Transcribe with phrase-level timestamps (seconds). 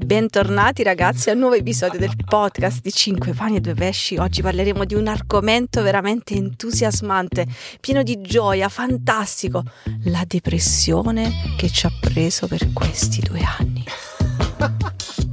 [0.00, 4.16] Bentornati ragazzi a un nuovo episodio del podcast di 5 pani e 2 pesci.
[4.16, 7.48] Oggi parleremo di un argomento veramente entusiasmante,
[7.80, 9.64] pieno di gioia, fantastico,
[10.04, 13.84] la depressione che ci ha preso per questi due anni.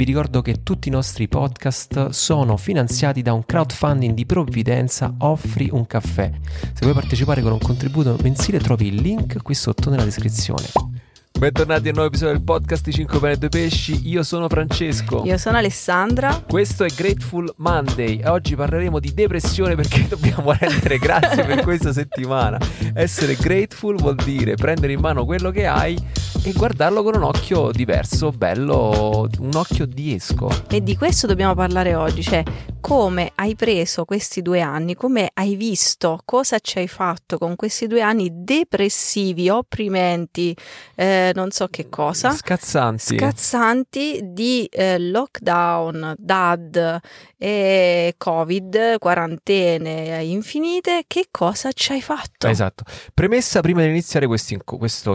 [0.00, 5.68] Vi ricordo che tutti i nostri podcast sono finanziati da un crowdfunding di provvidenza Offri
[5.70, 6.30] un caffè.
[6.72, 10.89] Se vuoi partecipare con un contributo mensile trovi il link qui sotto nella descrizione.
[11.38, 14.08] Bentornati a un nuovo episodio del podcast di 5 pane e 2 pesci.
[14.08, 15.22] Io sono Francesco.
[15.24, 16.42] Io sono Alessandra.
[16.46, 21.92] Questo è Grateful Monday e oggi parleremo di depressione perché dobbiamo rendere grazie per questa
[21.92, 22.58] settimana.
[22.92, 25.96] Essere grateful vuol dire prendere in mano quello che hai
[26.42, 30.50] e guardarlo con un occhio diverso, bello, un occhio di esco.
[30.68, 32.42] E di questo dobbiamo parlare oggi, cioè
[32.80, 37.86] come hai preso questi due anni, come hai visto, cosa ci hai fatto con questi
[37.86, 40.56] due anni depressivi, opprimenti,
[40.96, 42.30] eh, non so che cosa.
[42.30, 43.16] Scazzanti.
[43.16, 47.00] Scazzanti di eh, lockdown, DAD
[47.36, 52.48] e Covid, quarantene infinite, che cosa ci hai fatto?
[52.48, 52.84] Esatto.
[53.14, 54.54] Premessa prima di iniziare questo,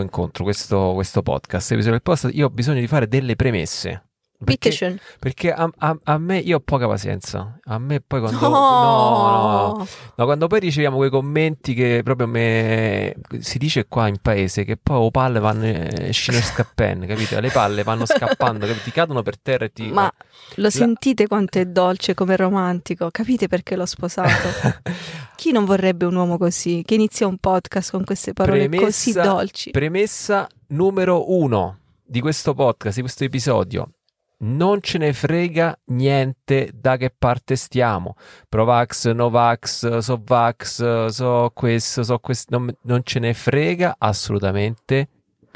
[0.00, 4.05] incontro, questo, questo podcast, episodio del podcast, io ho bisogno di fare delle premesse.
[4.44, 7.58] Perché, perché a, a, a, me io ho poca pazienza.
[7.64, 8.38] A me poi quando.
[8.38, 8.48] No.
[8.50, 13.14] No, no, no, quando poi riceviamo quei commenti che proprio me.
[13.38, 17.40] Si dice qua in paese che poi le palle vanno eh, scene scappen, capite?
[17.40, 19.88] Le palle vanno scappando, ti cadono per terra e ti.
[19.88, 20.12] Ma
[20.56, 20.70] lo La...
[20.70, 23.10] sentite quanto è dolce, come romantico?
[23.10, 24.48] Capite perché l'ho sposato?
[25.34, 26.82] Chi non vorrebbe un uomo così?
[26.84, 29.70] Che inizia un podcast con queste parole premessa, così dolci?
[29.70, 33.92] Premessa numero uno di questo podcast, di questo episodio
[34.38, 38.16] non ce ne frega niente da che parte stiamo.
[38.48, 45.08] Provax, Novax, Sovax, so questo, so questo, non, non ce ne frega assolutamente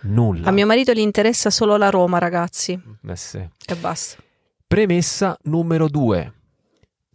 [0.03, 0.49] nulla.
[0.49, 2.81] A mio marito gli interessa solo la Roma, ragazzi.
[3.07, 3.39] Eh sì.
[3.39, 4.23] E basta.
[4.67, 6.33] Premessa numero due.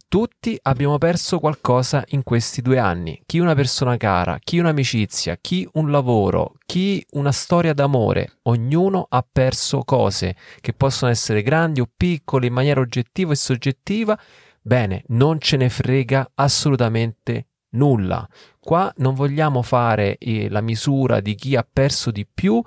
[0.08, 3.20] Tutti abbiamo perso qualcosa in questi due anni.
[3.26, 8.38] Chi una persona cara, chi un'amicizia, chi un lavoro, chi una storia d'amore.
[8.42, 14.16] Ognuno ha perso cose che possono essere grandi o piccole in maniera oggettiva e soggettiva.
[14.62, 18.26] Bene, non ce ne frega assolutamente nulla.
[18.60, 22.62] Qua non vogliamo fare eh, la misura di chi ha perso di più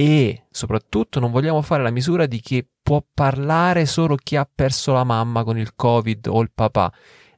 [0.00, 4.94] e soprattutto non vogliamo fare la misura di chi può parlare solo chi ha perso
[4.94, 6.90] la mamma con il covid o il papà.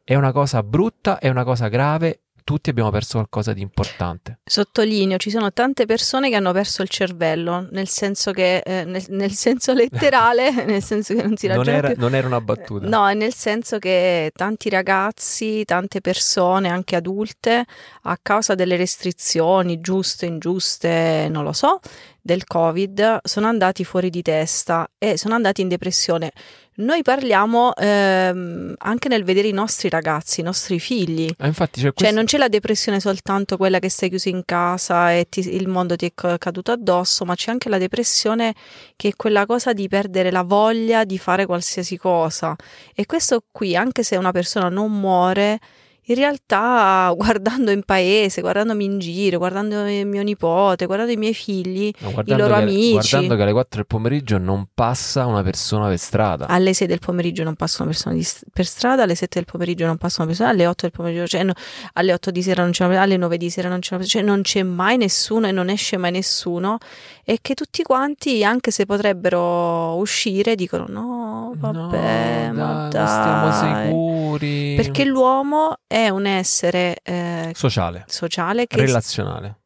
[0.05, 4.41] È una cosa brutta, è una cosa grave tutti abbiamo perso qualcosa di importante.
[4.45, 9.05] Sottolineo, ci sono tante persone che hanno perso il cervello, nel senso che, eh, nel,
[9.09, 12.01] nel, senso letterale, nel senso che non si ragiona non era, più.
[12.01, 12.89] non era una battuta.
[12.89, 17.65] No, è nel senso che tanti ragazzi, tante persone, anche adulte,
[18.03, 21.81] a causa delle restrizioni, giuste, ingiuste, non lo so,
[22.23, 26.31] del Covid, sono andati fuori di testa e sono andati in depressione.
[26.75, 31.29] Noi parliamo ehm, anche nel vedere i nostri ragazzi, i nostri figli.
[31.39, 32.05] Ah, infatti c'è cioè, questo...
[32.05, 35.69] Cioè non c'è la depressione soltanto quella che sei chiuso in casa e ti, il
[35.69, 38.55] mondo ti è caduto addosso, ma c'è anche la depressione
[38.97, 42.57] che è quella cosa di perdere la voglia di fare qualsiasi cosa.
[42.95, 45.59] E questo qui, anche se una persona non muore,
[46.07, 51.93] in realtà guardando in paese, guardandomi in giro, guardando mio nipote, guardando i miei figli,
[51.99, 53.11] no, i loro che, amici.
[53.11, 56.47] Guardando che alle 4 del pomeriggio non passa una persona per strada.
[56.47, 59.87] Alle 6 del pomeriggio non passa una persona di, per strada, alle 7 del pomeriggio
[59.87, 61.53] non passa una persona, alle 8 del pomeriggio, cioè no,
[61.95, 64.03] alle 8 di sera non c'è una persona, alle 9 di sera non c'è una
[64.03, 66.79] persona, cioè non c'è mai nessuno e non esce mai nessuno
[67.25, 73.85] e che tutti quanti, anche se potrebbero uscire, dicono no, vabbè, no, ma dai, stiamo
[73.85, 74.75] sicuri.
[74.77, 79.61] Perché l'uomo è un essere eh, sociale, sociale che relazionale.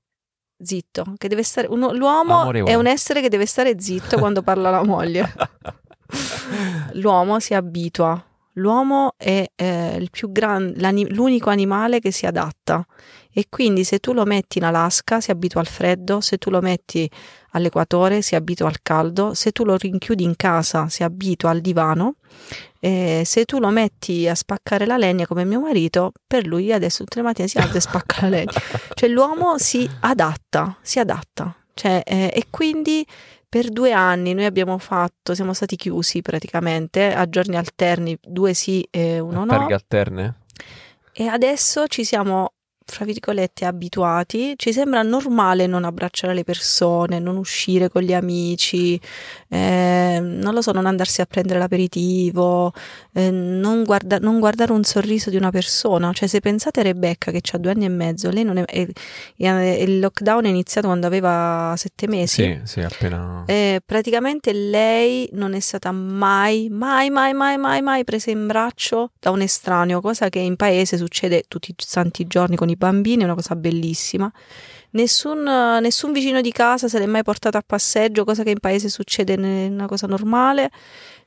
[0.58, 1.66] Zitto, che deve stare.
[1.68, 2.72] Uno, l'uomo Amorevole.
[2.72, 5.32] è un essere che deve stare zitto quando parla la moglie.
[6.94, 8.22] L'uomo si abitua.
[8.54, 10.72] L'uomo è eh, il più gran,
[11.08, 12.86] l'unico animale che si adatta
[13.38, 16.62] e quindi se tu lo metti in Alaska si abitua al freddo, se tu lo
[16.62, 17.06] metti
[17.50, 22.14] all'equatore si abitua al caldo, se tu lo rinchiudi in casa si abitua al divano,
[22.80, 27.04] e se tu lo metti a spaccare la legna come mio marito, per lui adesso
[27.04, 28.52] tutte le mattine si alza e spacca la legna.
[28.94, 31.54] Cioè l'uomo si adatta, si adatta.
[31.74, 33.06] Cioè, eh, e quindi
[33.46, 38.88] per due anni noi abbiamo fatto, siamo stati chiusi praticamente a giorni alterni, due sì
[38.90, 39.46] e uno no.
[39.46, 40.34] Targhe alterne?
[41.12, 42.52] E adesso ci siamo
[42.86, 48.98] fra virgolette, abituati, ci sembra normale non abbracciare le persone, non uscire con gli amici,
[49.48, 52.72] eh, non lo so, non andarsi a prendere l'aperitivo,
[53.12, 56.12] eh, non, guarda- non, guardare un sorriso di una persona.
[56.12, 58.86] Cioè, se pensate a Rebecca che ha due anni e mezzo, lei non è, è,
[59.36, 62.42] è, il lockdown è iniziato quando aveva sette mesi.
[62.42, 63.44] Sì, sì, appena.
[63.46, 69.12] E praticamente lei non è stata mai, mai, mai, mai, mai, mai presa in braccio
[69.20, 73.22] da un estraneo, cosa che in paese succede tutti i santi giorni con i bambini,
[73.22, 74.30] è una cosa bellissima.
[74.96, 78.88] Nessun, nessun vicino di casa se l'è mai portato a passeggio, cosa che in paese
[78.88, 80.70] succede, è una cosa normale.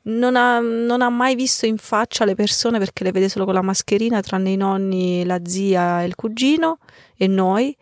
[0.02, 3.54] Non ha, non ha, mai visto in faccia le persone perché le vede solo con
[3.54, 6.80] la mascherina, tranne i nonni, la zia e il cugino
[7.16, 7.76] e noi.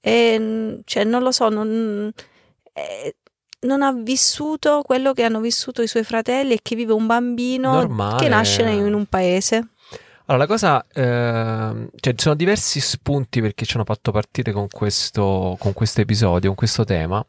[0.00, 2.12] E, cioè, non lo so, non,
[2.74, 3.16] eh,
[3.60, 7.72] non ha vissuto quello che hanno vissuto i suoi fratelli e che vive un bambino
[7.72, 8.22] Normale.
[8.22, 9.68] che nasce in un paese.
[10.30, 14.68] Allora, la cosa, eh, cioè, ci sono diversi spunti perché ci hanno fatto partire con
[14.68, 17.24] questo, con questo episodio, con questo tema.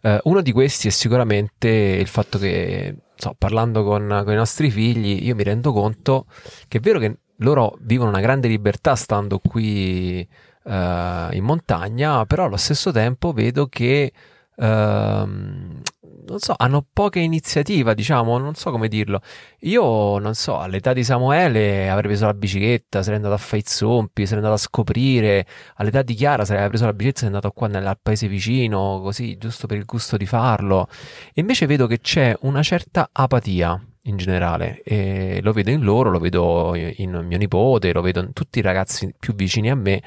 [0.00, 4.68] Eh, uno di questi è sicuramente il fatto che, so, parlando con, con, i nostri
[4.68, 6.26] figli, io mi rendo conto
[6.66, 10.18] che è vero che loro vivono una grande libertà stando qui
[10.64, 14.12] eh, in montagna, però allo stesso tempo vedo che
[14.56, 15.80] ehm,
[16.26, 19.20] non so, hanno poca iniziativa, diciamo, non so come dirlo.
[19.60, 23.64] Io, non so, all'età di Samuele avrei preso la bicicletta, sarei andato a fare i
[23.66, 25.46] zompi, sarei andato a scoprire.
[25.76, 29.36] All'età di Chiara sarei preso la bicicletta e sarei andato qua nel, paese vicino, così,
[29.38, 30.88] giusto per il gusto di farlo.
[31.32, 36.10] E invece vedo che c'è una certa apatia in generale e lo vedo in loro,
[36.10, 40.02] lo vedo in mio nipote, lo vedo in tutti i ragazzi più vicini a me,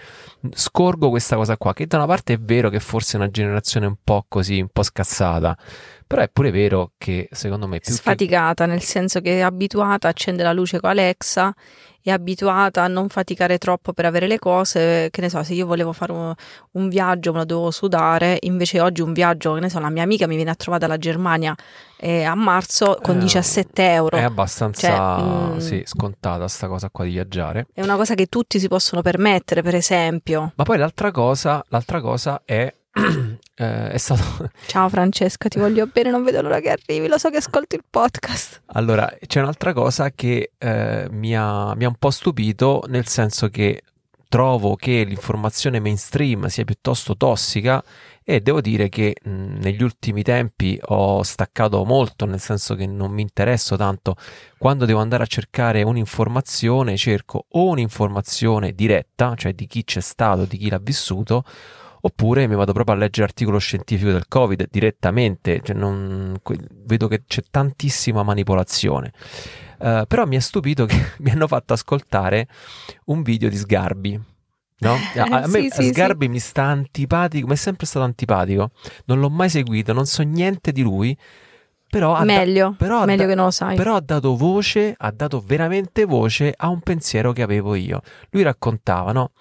[0.51, 3.85] scorgo questa cosa qua, che da una parte è vero che forse è una generazione
[3.85, 5.55] un po' così, un po' scassata,
[6.05, 8.71] però è pure vero che secondo me è più sfaticata, che...
[8.71, 11.53] nel senso che è abituata a accendere la luce con Alexa
[12.03, 15.65] è abituata a non faticare troppo per avere le cose, che ne so, se io
[15.65, 16.33] volevo fare un,
[16.71, 20.03] un, viaggio me lo dovevo sudare, invece oggi un viaggio, che ne so, la mia
[20.03, 21.55] amica mi viene a trovare dalla Germania
[21.95, 24.17] eh, a marzo con eh, 17 euro.
[24.17, 27.67] È abbastanza cioè, mm, sì, scontata sta cosa qua di viaggiare.
[27.73, 30.51] È una cosa che tutti si possono permettere, per esempio.
[30.55, 32.73] Ma poi l'altra cosa, l'altra cosa è
[33.55, 34.49] eh, è stato...
[34.67, 37.83] Ciao Francesca, ti voglio bene, non vedo l'ora che arrivi, lo so che ascolti il
[37.89, 38.63] podcast.
[38.67, 43.49] Allora, c'è un'altra cosa che eh, mi, ha, mi ha un po' stupito, nel senso
[43.49, 43.81] che
[44.33, 47.83] trovo che l'informazione mainstream sia piuttosto tossica
[48.23, 53.11] e devo dire che mh, negli ultimi tempi ho staccato molto, nel senso che non
[53.11, 54.15] mi interesso tanto
[54.57, 60.45] quando devo andare a cercare un'informazione, cerco o un'informazione diretta, cioè di chi c'è stato,
[60.45, 61.43] di chi l'ha vissuto,
[62.05, 66.37] oppure mi vado proprio a leggere l'articolo scientifico del Covid direttamente, cioè non,
[66.85, 69.11] vedo che c'è tantissima manipolazione.
[69.79, 72.47] Uh, però mi è stupito che mi hanno fatto ascoltare
[73.05, 74.19] un video di Sgarbi.
[74.79, 74.97] No?
[75.15, 76.31] A, a me sì, Sgarbi sì.
[76.31, 78.71] mi sta antipatico, mi è sempre stato antipatico,
[79.05, 81.17] non l'ho mai seguito, non so niente di lui.
[81.89, 83.77] Però meglio, da, però meglio da, che non lo sai.
[83.77, 88.01] Però ha dato voce, ha dato veramente voce a un pensiero che avevo io.
[88.31, 89.31] Lui raccontava, no?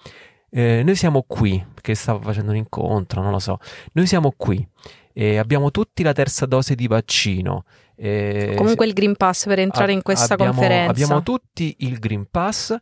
[0.55, 3.57] Eh, noi siamo qui, che stava facendo un incontro, non lo so.
[3.93, 4.65] Noi siamo qui
[5.11, 7.65] e abbiamo tutti la terza dose di vaccino.
[7.95, 10.91] Eh, Comunque il Green Pass per entrare a, in questa abbiamo, conferenza.
[10.91, 12.75] Abbiamo tutti il Green Pass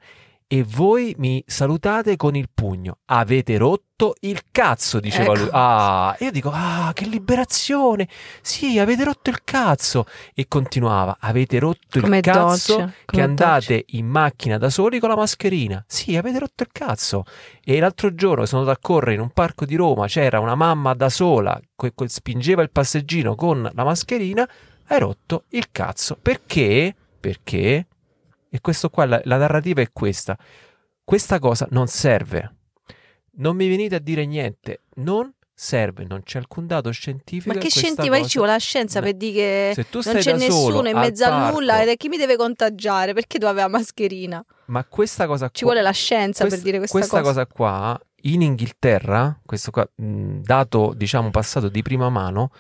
[0.54, 2.98] e voi mi salutate con il pugno.
[3.06, 5.44] Avete rotto il cazzo, diceva ecco.
[5.44, 5.50] lui.
[5.54, 8.10] Ah, io dico, ah, che liberazione.
[8.42, 10.06] Sì, avete rotto il cazzo.
[10.34, 13.98] E continuava, avete rotto come il cazzo doccia, che andate doccia.
[13.98, 15.82] in macchina da soli con la mascherina.
[15.88, 17.24] Sì, avete rotto il cazzo.
[17.64, 20.94] E l'altro giorno sono andato a correre in un parco di Roma, c'era una mamma
[20.94, 24.46] da sola, que- que- spingeva il passeggino con la mascherina,
[24.88, 26.18] hai rotto il cazzo.
[26.22, 26.94] Perché?
[27.22, 27.86] Perché
[28.54, 30.38] e questo qua, la, la narrativa è questa.
[31.04, 32.56] Questa cosa non serve.
[33.36, 34.82] Non mi venite a dire niente.
[34.96, 37.54] Non serve, non c'è alcun dato scientifico.
[37.54, 38.28] Ma che scientifico?
[38.28, 39.06] Ci vuole la scienza no.
[39.06, 42.36] per dire che non c'è nessuno in mezzo a nulla ed è chi mi deve
[42.36, 43.14] contagiare?
[43.14, 44.44] Perché la mascherina?
[44.66, 45.54] Ma questa cosa qua.
[45.54, 47.46] Ci vuole la scienza questa, per dire questa, questa cosa.
[47.46, 52.52] cosa qua in Inghilterra, questo qua, dato diciamo passato di prima mano,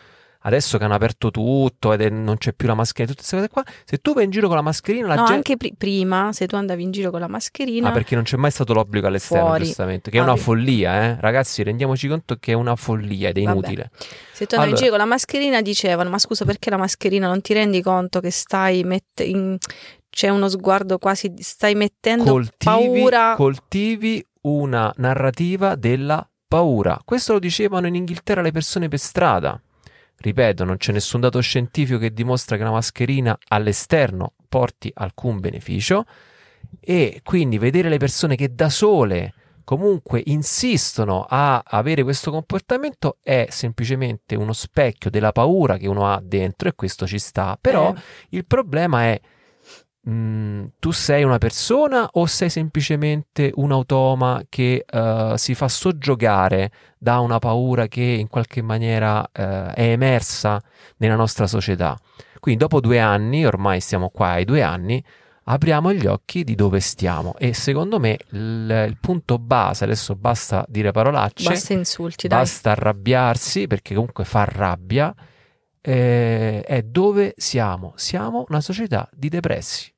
[0.41, 3.50] adesso che hanno aperto tutto ed è, non c'è più la mascherina, tutte queste cose
[3.50, 5.33] qua, se tu vai in giro con la mascherina, la no, gente...
[5.33, 7.89] anche pr- prima, se tu andavi in giro con la mascherina...
[7.89, 9.65] Ah, perché non c'è mai stato l'obbligo all'esterno, fuori.
[9.65, 11.17] giustamente, che è una follia, eh?
[11.19, 13.57] Ragazzi, rendiamoci conto che è una follia ed è Vabbè.
[13.57, 13.91] inutile.
[14.33, 14.69] Se tu andavi allora...
[14.69, 18.19] in giro con la mascherina dicevano, ma scusa, perché la mascherina non ti rendi conto
[18.19, 19.57] che stai mettendo...
[20.10, 23.33] C'è uno sguardo quasi, stai mettendo coltivi, paura...
[23.38, 27.00] Coltivi una narrativa della paura.
[27.05, 29.62] Questo lo dicevano in Inghilterra le persone per strada.
[30.22, 36.06] Ripeto, non c'è nessun dato scientifico che dimostra che una mascherina all'esterno porti alcun beneficio
[36.80, 43.48] e quindi vedere le persone che da sole comunque insistono a avere questo comportamento è
[43.50, 47.58] semplicemente uno specchio della paura che uno ha dentro e questo ci sta.
[47.60, 48.01] Però Eh.
[48.30, 49.20] il problema è
[50.10, 56.72] mm, tu sei una persona o sei semplicemente un automa che eh, si fa soggiogare
[56.98, 60.62] da una paura che in qualche maniera eh, è emersa
[60.98, 61.98] nella nostra società.
[62.39, 65.03] Quindi dopo due anni, ormai stiamo qua ai due anni,
[65.43, 70.63] apriamo gli occhi di dove stiamo e secondo me il, il punto base, adesso basta
[70.67, 72.39] dire parolacce, Basta insulti, dai.
[72.39, 75.13] basta arrabbiarsi perché comunque fa rabbia,
[75.81, 77.93] eh, è dove siamo.
[77.96, 79.90] Siamo una società di depressi.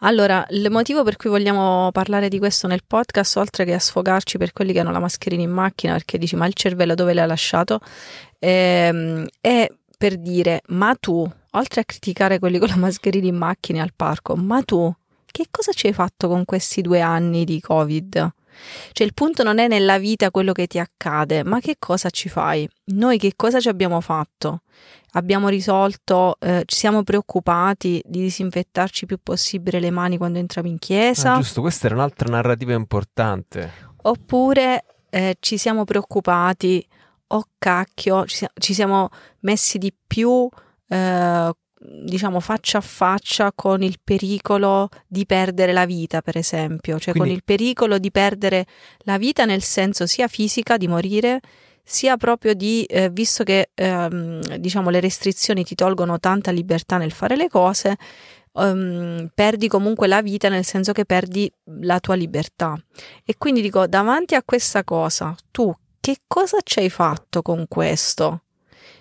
[0.00, 4.38] Allora, il motivo per cui vogliamo parlare di questo nel podcast, oltre che a sfogarci
[4.38, 7.26] per quelli che hanno la mascherina in macchina, perché dici ma il cervello dove l'hai
[7.26, 7.80] lasciato,
[8.38, 13.82] ehm, è per dire ma tu, oltre a criticare quelli con la mascherina in macchina
[13.82, 14.92] al parco, ma tu
[15.30, 18.32] che cosa ci hai fatto con questi due anni di Covid?
[18.92, 22.28] Cioè il punto non è nella vita quello che ti accade, ma che cosa ci
[22.28, 22.68] fai?
[22.86, 24.62] Noi che cosa ci abbiamo fatto?
[25.12, 30.68] Abbiamo risolto, eh, ci siamo preoccupati di disinfettarci il più possibile le mani quando entriamo
[30.68, 31.34] in chiesa?
[31.34, 33.72] Ah, giusto, questa era un'altra narrativa importante.
[34.02, 36.86] Oppure eh, ci siamo preoccupati,
[37.28, 39.08] oh cacchio, ci, ci siamo
[39.40, 40.48] messi di più,
[40.88, 47.12] eh, diciamo, faccia a faccia con il pericolo di perdere la vita, per esempio, cioè
[47.12, 48.66] con Quindi- il pericolo di perdere
[49.00, 51.40] la vita nel senso sia fisica, di morire,
[51.82, 57.12] sia proprio di, eh, visto che ehm, diciamo le restrizioni ti tolgono tanta libertà nel
[57.12, 57.96] fare le cose,
[58.52, 62.76] ehm, perdi comunque la vita nel senso che perdi la tua libertà.
[63.24, 68.42] E quindi dico, davanti a questa cosa, tu che cosa ci hai fatto con questo?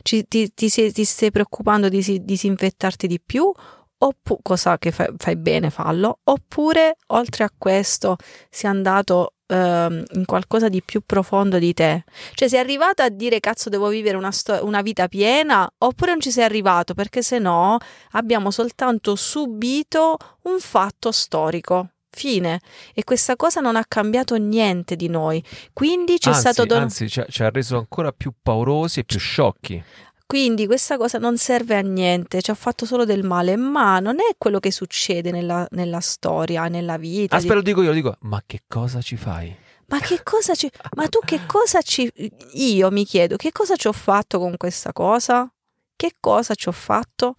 [0.07, 3.51] Ci- ti, ti ti stai preoccupando di si- disinfettarti di più?
[3.99, 6.19] Oppu- cosa che fai, fai bene, fallo.
[6.23, 8.15] Oppure, oltre a questo,
[8.49, 12.05] sei andato ehm, in qualcosa di più profondo di te.
[12.35, 16.21] Cioè, sei arrivato a dire cazzo, devo vivere una, sto- una vita piena, oppure non
[16.21, 17.77] ci sei arrivato, perché se no
[18.11, 21.89] abbiamo soltanto subito un fatto storico.
[22.09, 22.61] Fine.
[22.93, 25.43] E questa cosa non ha cambiato niente di noi.
[25.73, 29.03] Quindi c'è anzi, stato don- anzi, ci ha, ci ha reso ancora più paurosi e
[29.03, 29.83] più sciocchi.
[30.25, 34.15] Quindi questa cosa non serve a niente, ci ha fatto solo del male, ma non
[34.19, 37.35] è quello che succede nella, nella storia, nella vita.
[37.35, 38.17] di- Aspetta, lo dico io, lo dico.
[38.21, 39.55] Ma che cosa ci fai?
[39.87, 40.69] Ma che cosa ci...
[40.97, 42.11] Ma tu che cosa ci...
[42.55, 45.49] Io mi chiedo, che cosa ci ho fatto con questa cosa?
[45.95, 47.33] Che cosa ci ho fatto?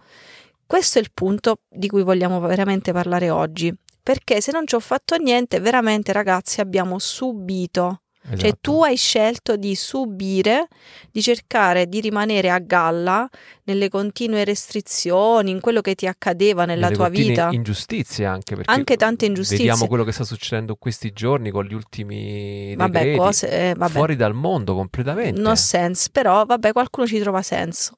[0.67, 3.71] Questo è il punto di cui vogliamo veramente parlare oggi.
[4.09, 8.01] Perché se non ci ho fatto niente, veramente ragazzi abbiamo subito.
[8.23, 8.59] Cioè Esatto.
[8.63, 10.69] tu hai scelto di subire,
[11.11, 13.29] di cercare di rimanere a galla
[13.65, 17.51] nelle continue restrizioni, in quello che ti accadeva nella Nelle tua vita.
[17.53, 19.67] Ingiustizie anche perché Anche tante ingiustizie.
[19.67, 23.19] Vediamo quello che sta succedendo questi giorni con gli ultimi Vabbè, decreti.
[23.19, 23.51] cose...
[23.51, 23.93] eh, vabbè.
[23.93, 25.39] Fuori dal mondo completamente.
[25.39, 27.97] No sense, però vabbè, qualcuno ci trova senso.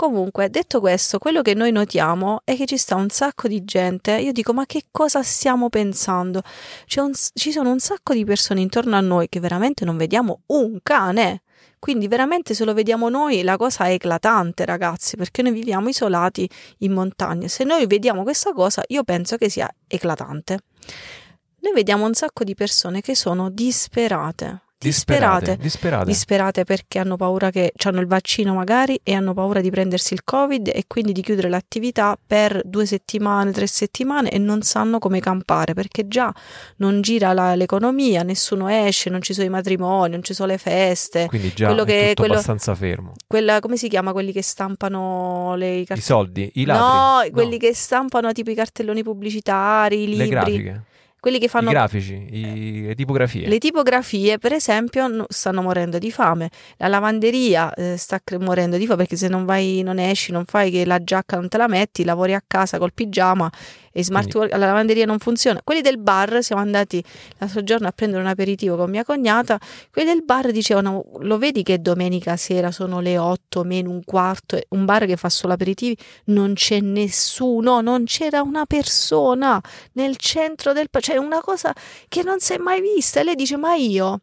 [0.00, 4.12] Comunque, detto questo, quello che noi notiamo è che ci sta un sacco di gente.
[4.12, 6.40] Io dico, ma che cosa stiamo pensando?
[6.98, 10.78] Un ci sono un sacco di persone intorno a noi che veramente non vediamo un
[10.84, 11.42] cane.
[11.80, 16.48] Quindi, veramente, se lo vediamo noi, la cosa è eclatante, ragazzi, perché noi viviamo isolati
[16.78, 17.48] in montagna.
[17.48, 20.60] Se noi vediamo questa cosa, io penso che sia eclatante.
[21.62, 24.67] Noi vediamo un sacco di persone che sono disperate.
[24.78, 25.56] Disperate.
[25.56, 26.04] Disperate.
[26.06, 30.22] disperate perché hanno paura che hanno il vaccino magari e hanno paura di prendersi il
[30.22, 35.18] covid e quindi di chiudere l'attività per due settimane, tre settimane e non sanno come
[35.20, 36.32] campare perché già
[36.76, 40.58] non gira la- l'economia, nessuno esce, non ci sono i matrimoni, non ci sono le
[40.58, 43.12] feste, Quindi già quello è che- tutto quello- abbastanza fermo.
[43.26, 47.30] quella come si chiama quelli che stampano le I carte- soldi, i No, ladri.
[47.32, 50.82] quelli che stampano tipo i cartelloni pubblicitari, i Le libri, grafiche,
[51.20, 53.48] quelli che fanno i grafici, i- le tipografie.
[53.48, 56.48] Le tipografie, per esempio, no- stanno morendo di fame.
[56.76, 60.44] La lavanderia eh, sta cre- morendo di fame perché se non vai, non esci, non
[60.44, 63.50] fai che la giacca non te la metti, lavori a casa col pigiama
[63.92, 65.60] e smart work, la lavanderia non funziona.
[65.64, 67.02] Quelli del bar, siamo andati
[67.38, 69.58] l'altro giorno a prendere un aperitivo con mia cognata,
[69.90, 74.58] quelli del bar dicevano, lo vedi che domenica sera sono le 8 meno un quarto,
[74.70, 79.60] un bar che fa solo aperitivi, non c'è nessuno, non c'era una persona
[79.92, 80.86] nel centro del...
[81.00, 81.72] Cioè una cosa
[82.08, 83.20] che non si è mai vista.
[83.20, 84.20] E lei dice: Ma io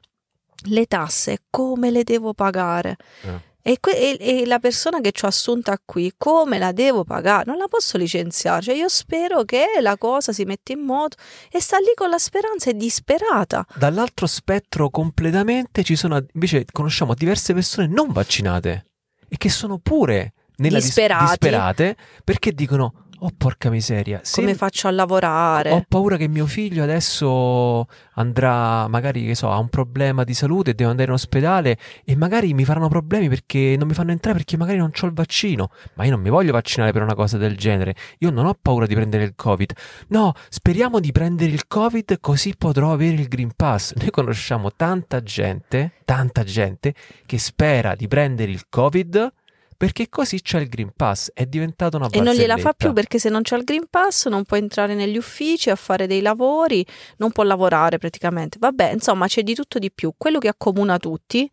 [0.70, 2.98] le tasse come le devo pagare?
[3.24, 3.54] Eh.
[3.68, 7.46] E, que- e- e la persona che ci ho assunta qui, come la devo pagare?
[7.48, 8.62] Non la posso licenziare.
[8.62, 11.18] Cioè, io spero che la cosa si metta in moto
[11.50, 13.66] e sta lì con la speranza, è disperata.
[13.74, 18.86] Dall'altro spettro completamente ci sono invece conosciamo diverse persone non vaccinate
[19.28, 24.20] e che sono pure nella dis- disperate perché dicono Oh, porca miseria.
[24.24, 25.72] Se Come faccio a lavorare?
[25.72, 30.72] ho paura che mio figlio adesso andrà, magari, che so, ha un problema di salute
[30.72, 34.38] e deve andare in ospedale e magari mi faranno problemi perché non mi fanno entrare
[34.38, 35.70] perché magari non ho il vaccino.
[35.94, 37.96] Ma io non mi voglio vaccinare per una cosa del genere.
[38.20, 39.74] Io non ho paura di prendere il Covid.
[40.10, 43.94] No, speriamo di prendere il Covid così potrò avere il Green Pass.
[43.96, 46.94] Noi conosciamo tanta gente, tanta gente
[47.26, 49.34] che spera di prendere il Covid
[49.78, 51.32] perché così c'è il Green Pass.
[51.34, 52.74] È diventata una E non gliela fa barzelletta.
[52.74, 56.08] più perché se non c'è il Green Pass non può entrare negli uffici a fare
[56.08, 56.86] dei lavori,
[57.18, 58.58] non può lavorare praticamente.
[58.60, 60.14] Vabbè, insomma, c'è di tutto di più.
[60.18, 61.50] Quello che accomuna tutti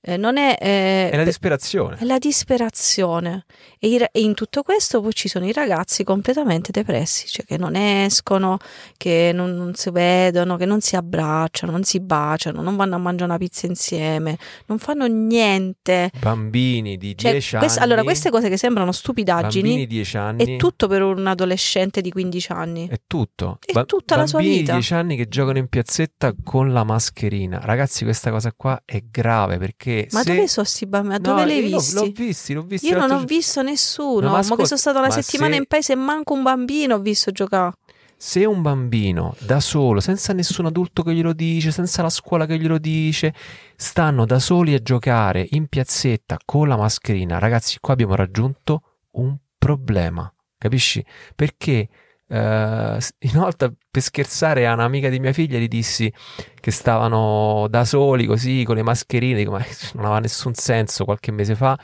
[0.00, 1.96] eh, non è, eh, È la pe- disperazione.
[1.98, 3.44] è la disperazione.
[3.78, 7.56] E, i e in tutto questo poi ci sono i ragazzi completamente depressi, cioè che
[7.56, 8.58] non escono,
[8.96, 12.98] che non, non si vedono, che non si abbracciano, non si baciano, non vanno a
[12.98, 14.36] mangiare una pizza insieme,
[14.66, 16.10] non fanno niente.
[16.20, 17.88] Bambini di Cioè, 10 queste- anni.
[17.90, 20.44] allora, queste cose che sembrano Bambini stupidaggini di 10 anni.
[20.44, 22.88] è tutto per un adolescente di 15 anni.
[22.88, 23.58] È tutto.
[23.64, 24.72] È tutta la sua bambini vita.
[24.72, 27.60] di 10 anni che giocano in piazzetta con la mascherina.
[27.62, 30.34] Ragazzi, questa cosa qua è grave perché Ma se...
[30.34, 31.12] dove sono sti bambini?
[31.12, 31.94] Ma No, dove li hai io l'ho- visti?
[31.94, 32.86] L'ho visti, l'ho visti.
[32.88, 34.20] Io non ho gio- visto nessuno.
[34.20, 36.34] No, ma ma ascolta, che sono stata una ma settimana se- in paese e manco
[36.34, 37.72] un bambino ho visto giocare.
[38.20, 42.58] Se un bambino da solo, senza nessun adulto che glielo dice, senza la scuola che
[42.58, 43.32] glielo dice,
[43.76, 49.36] stanno da soli a giocare in piazzetta con la mascherina, ragazzi, qua abbiamo raggiunto un
[49.56, 51.04] problema, capisci?
[51.36, 51.88] Perché
[52.28, 56.12] eh, una volta per scherzare a un'amica di mia figlia gli dissi
[56.60, 61.32] che stavano da soli così con le mascherine, dico, ma non aveva nessun senso qualche
[61.32, 61.78] mese fa.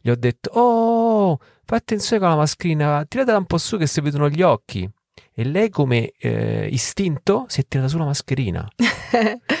[0.00, 4.00] Gli ho detto, oh, fai attenzione con la mascherina, tiratela un po' su che si
[4.00, 4.88] vedono gli occhi.
[5.36, 8.68] E lei come eh, istinto si è tirata sulla mascherina.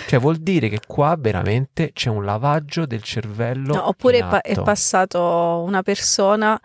[0.06, 3.74] Cioè vuol dire che qua veramente c'è un lavaggio del cervello.
[3.74, 6.60] No, oppure è, pa- è passato una persona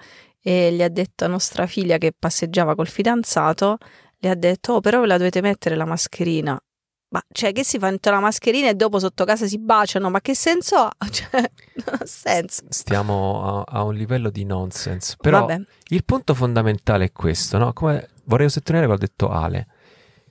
[0.49, 3.77] e gli ha detto a nostra figlia che passeggiava col fidanzato,
[4.17, 6.59] le ha detto, oh però ve la dovete mettere la mascherina.
[7.09, 10.09] Ma cioè che si fa mettere la mascherina e dopo sotto casa si baciano?
[10.09, 10.91] Ma che senso ha?
[11.07, 11.51] Cioè,
[11.85, 12.63] non ha senso.
[12.69, 15.17] Stiamo a, a un livello di nonsense.
[15.21, 17.71] Però Vabbè, il punto fondamentale è questo, no?
[17.73, 19.67] Come vorrei sottolineare quello che ha detto Ale.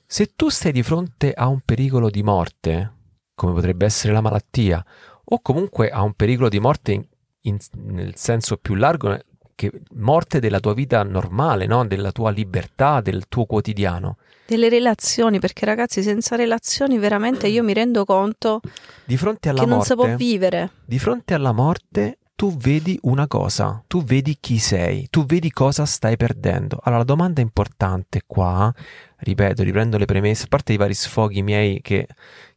[0.04, 2.92] Se tu stai di fronte a un pericolo di morte,
[3.36, 4.84] come potrebbe essere la malattia,
[5.26, 7.06] o comunque a un pericolo di morte in-
[7.42, 7.58] in-
[7.92, 9.16] nel senso più largo,
[9.58, 11.84] che morte della tua vita normale, no?
[11.84, 17.72] della tua libertà, del tuo quotidiano, delle relazioni, perché ragazzi senza relazioni veramente io mi
[17.72, 18.60] rendo conto
[19.04, 20.70] di fronte alla che non si può morte, vivere.
[20.84, 25.84] di fronte alla morte, tu vedi una cosa, tu vedi chi sei, tu vedi cosa
[25.86, 26.78] stai perdendo.
[26.80, 28.72] Allora la domanda importante qua,
[29.16, 32.06] ripeto, riprendo le premesse, a parte i vari sfoghi miei che,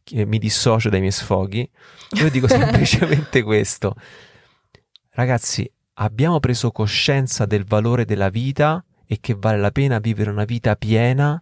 [0.04, 1.68] che mi dissocio dai miei sfoghi,
[2.10, 3.96] io dico semplicemente questo.
[5.10, 5.68] Ragazzi,
[6.02, 10.74] abbiamo preso coscienza del valore della vita e che vale la pena vivere una vita
[10.76, 11.40] piena,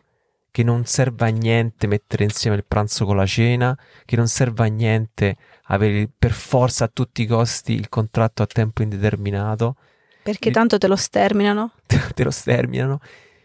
[0.51, 4.65] che non serve a niente mettere insieme il pranzo con la cena, che non serve
[4.65, 9.77] a niente avere per forza a tutti i costi il contratto a tempo indeterminato,
[10.23, 11.73] Perché tanto te lo sterminano.
[11.87, 12.99] te lo sterminano.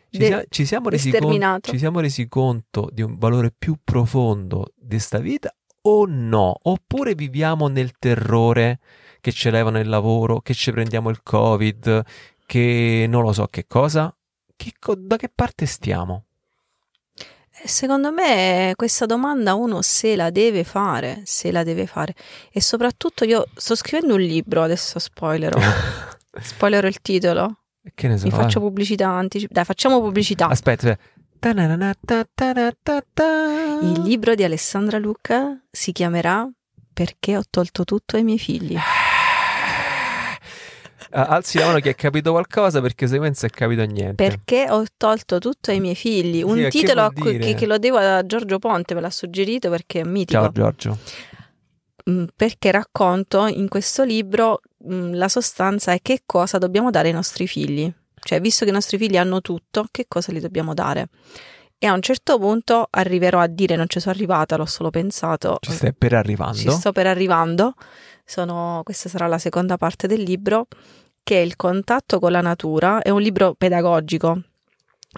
[0.09, 1.71] Ci, De- sia- ci siamo resi conto, esterminato.
[1.71, 6.55] ci siamo resi conto di un valore più profondo di sta vita o no?
[6.63, 8.79] Oppure viviamo nel terrore
[9.25, 12.03] che ci levano il lavoro, che ci prendiamo il covid,
[12.45, 14.15] che non lo so che cosa?
[14.55, 16.25] Che co- da che parte stiamo?
[17.15, 22.13] Eh, Secondo me questa domanda uno se la deve fare, se la deve fare.
[22.51, 25.57] E soprattutto io sto scrivendo un libro, adesso spoilerò.
[26.39, 27.61] Spoilerò il titolo.
[27.95, 28.25] che ne so?
[28.25, 28.61] Mi faccio eh.
[28.61, 29.53] pubblicità anticipa.
[29.55, 30.49] Dai, facciamo pubblicità.
[30.49, 30.95] Aspetta.
[33.81, 36.47] Il libro di Alessandra Lucca si chiamerà
[36.93, 38.77] Perché ho tolto tutto ai miei figli.
[41.17, 43.83] Ah, Alzi la mano chi ha capito qualcosa perché secondo me non si è capito
[43.85, 44.15] niente.
[44.15, 46.41] Perché ho tolto tutto ai miei figli.
[46.43, 49.01] Un Sì, che titolo a vuol cui- che, che lo devo a Giorgio Ponte, me
[49.01, 50.41] l'ha suggerito perché è mitico.
[50.41, 50.97] Ciao Giorgio.
[52.09, 54.59] Mm, perché racconto in questo libro
[54.91, 57.91] mm, la sostanza è che cosa dobbiamo dare ai nostri figli.
[58.19, 61.07] Cioè, visto che i nostri figli hanno tutto, che cosa gli dobbiamo dare?
[61.77, 65.57] E a un certo punto arriverò a dire, non ci sono arrivata, l'ho solo pensato,
[65.61, 66.57] Ci stai per arrivando.
[66.57, 67.73] ci sto per arrivando,
[68.23, 70.67] sono- questa sarà la seconda parte del libro,
[71.25, 74.43] che il contatto con la natura, è un libro pedagogico,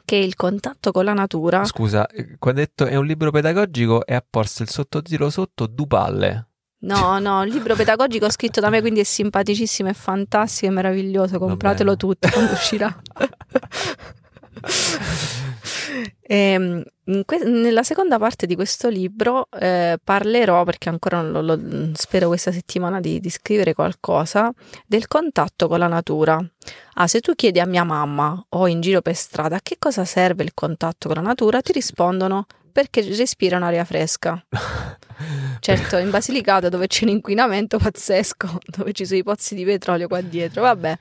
[0.05, 4.15] che il contatto con la natura Scusa, eh, hai detto è un libro pedagogico e
[4.15, 6.47] ha posto il sottotitolo sotto Dupalle.
[6.83, 11.39] No, no, il libro pedagogico scritto da me, quindi è simpaticissimo, è fantastico, è meraviglioso,
[11.39, 12.95] compratelo tutti quando uscirà.
[16.21, 21.59] Ehm, in que- nella seconda parte di questo libro eh, parlerò, perché ancora lo, lo-
[21.93, 24.51] spero questa settimana di, di scrivere qualcosa,
[24.85, 26.37] del contatto con la natura.
[26.95, 30.03] Ah, se tu chiedi a mia mamma o in giro per strada a che cosa
[30.05, 34.43] serve il contatto con la natura, ti rispondono perché respirano aria fresca.
[35.59, 40.07] Certo, in Basilicata dove c'è un inquinamento pazzesco, dove ci sono i pozzi di petrolio
[40.07, 40.97] qua dietro, vabbè.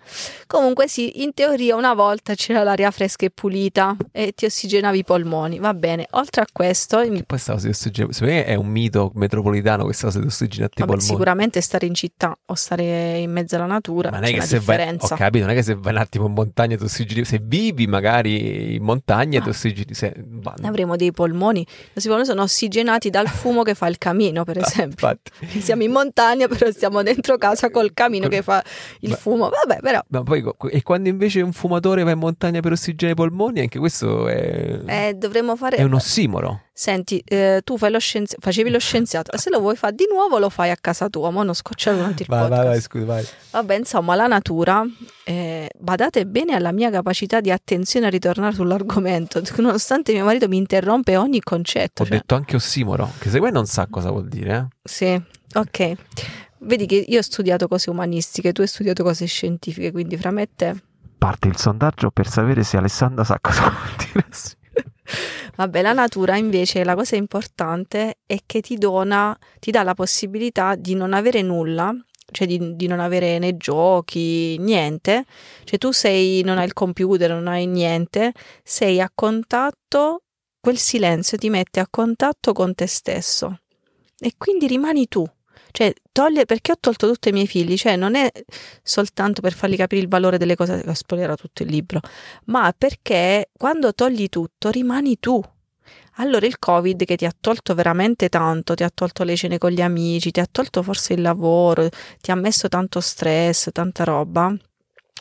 [0.46, 5.04] Comunque sì, in teoria una volta c'era l'aria fresca e pulita e ti ossigenavi i
[5.04, 6.06] polmoni, va bene.
[6.12, 7.72] Oltre a questo, Che poi stavo di.
[7.72, 11.00] Secondo me è un mito metropolitano questa cosa di ossigenare i polmoni.
[11.02, 14.58] sicuramente stare in città o stare in mezzo alla natura Ma non è che se
[14.60, 15.14] vai, differenza.
[15.14, 17.86] ho capito, non è che se vai un attimo in montagna ti ossigeni, se vivi
[17.86, 19.42] magari in montagna Ah.
[19.42, 20.14] ti ossigeni, se,
[20.62, 25.08] Avremo dei polmoni, i polmoni sono ossigenati dal fumo che fa il camino, per esempio.
[25.08, 25.30] infatti.
[25.60, 28.62] Siamo in montagna, però stiamo dentro casa col camino che fa
[29.00, 29.48] il Ma- fumo.
[29.48, 33.16] Vabbè, però Ma poi, e quando invece un fumatore va in montagna per ossigenare i
[33.16, 35.76] polmoni, anche questo è, eh, dovremmo fare.
[35.76, 36.60] è un ossimoro.
[36.78, 40.04] Senti, eh, tu fai lo scienzi- facevi lo scienziato, e se lo vuoi fare di
[40.12, 42.80] nuovo lo fai a casa tua, ma non scocciare durante il podcast.
[42.82, 43.24] scusa, vai.
[43.52, 44.84] Vabbè, insomma, la natura,
[45.24, 50.58] eh, badate bene alla mia capacità di attenzione a ritornare sull'argomento, nonostante mio marito mi
[50.58, 52.02] interrompe ogni concetto.
[52.02, 54.76] Ho cioè- detto anche ossimoro, che se poi non sa cosa vuol dire, eh.
[54.84, 55.18] Sì,
[55.54, 55.92] ok.
[56.58, 60.42] Vedi che io ho studiato cose umanistiche, tu hai studiato cose scientifiche, quindi fra me
[60.42, 60.74] e te.
[61.16, 64.26] Parte il sondaggio per sapere se Alessandra sa cosa vuol dire.
[65.56, 70.74] Vabbè, la natura invece la cosa importante è che ti dona, ti dà la possibilità
[70.74, 71.94] di non avere nulla,
[72.30, 75.24] cioè di, di non avere né giochi, niente.
[75.64, 80.22] Cioè tu sei, non hai il computer, non hai niente, sei a contatto,
[80.60, 83.60] quel silenzio ti mette a contatto con te stesso.
[84.18, 85.24] E quindi rimani tu.
[85.76, 87.76] Cioè, toglie, perché ho tolto tutti i miei figli?
[87.76, 88.30] Cioè, non è
[88.82, 92.00] soltanto per fargli capire il valore delle cose, ho spoilerato tutto il libro,
[92.46, 95.38] ma perché quando togli tutto rimani tu.
[96.14, 99.70] Allora il Covid che ti ha tolto veramente tanto, ti ha tolto le cene con
[99.70, 101.90] gli amici, ti ha tolto forse il lavoro,
[102.22, 104.56] ti ha messo tanto stress, tanta roba,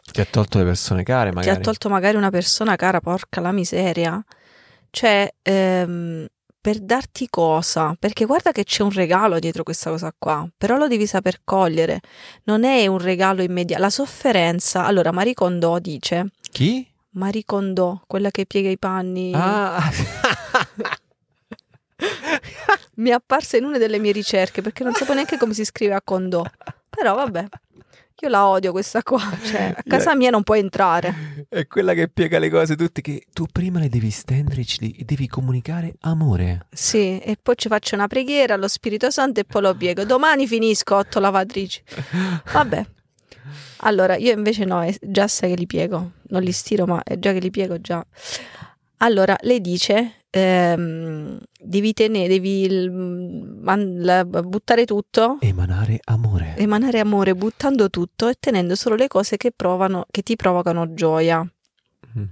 [0.10, 1.58] Ti ha tolto le persone care, ti magari.
[1.58, 4.24] ha tolto magari una persona cara, porca la miseria.
[4.90, 6.26] Cioè, ehm,
[6.66, 7.96] per darti cosa?
[8.00, 12.00] Perché guarda che c'è un regalo dietro questa cosa qua, però lo devi saper cogliere.
[12.46, 13.84] Non è un regalo immediato.
[13.84, 16.84] La sofferenza, allora Marie Kondo dice, Chi?
[17.12, 19.80] Marie Kondo, quella che piega i panni, Ah,
[22.96, 25.94] mi è apparsa in una delle mie ricerche perché non sapevo neanche come si scrive
[25.94, 26.50] a Kondo.
[26.90, 27.46] Però vabbè,
[28.22, 31.46] io la odio questa qua, cioè a casa mia non puoi entrare.
[31.50, 34.78] è quella che piega le cose tutte che tu prima le devi stendere e ci
[34.80, 36.68] devi, devi comunicare amore.
[36.72, 40.06] Sì, e poi ci faccio una preghiera allo Spirito Santo e poi lo piego.
[40.06, 41.84] Domani finisco otto lavatrici.
[42.54, 42.86] Vabbè.
[43.80, 46.14] Allora, io invece no, è già sai che li piego.
[46.30, 48.06] Non li stiro, ma è già che li piego già.
[48.98, 56.56] Allora, lei dice, ehm, devi tenere, devi il- man- la- buttare tutto, Emanare amore.
[56.58, 61.42] emanare amore buttando tutto e tenendo solo le cose che provano, che ti provocano gioia.
[62.18, 62.24] Mm.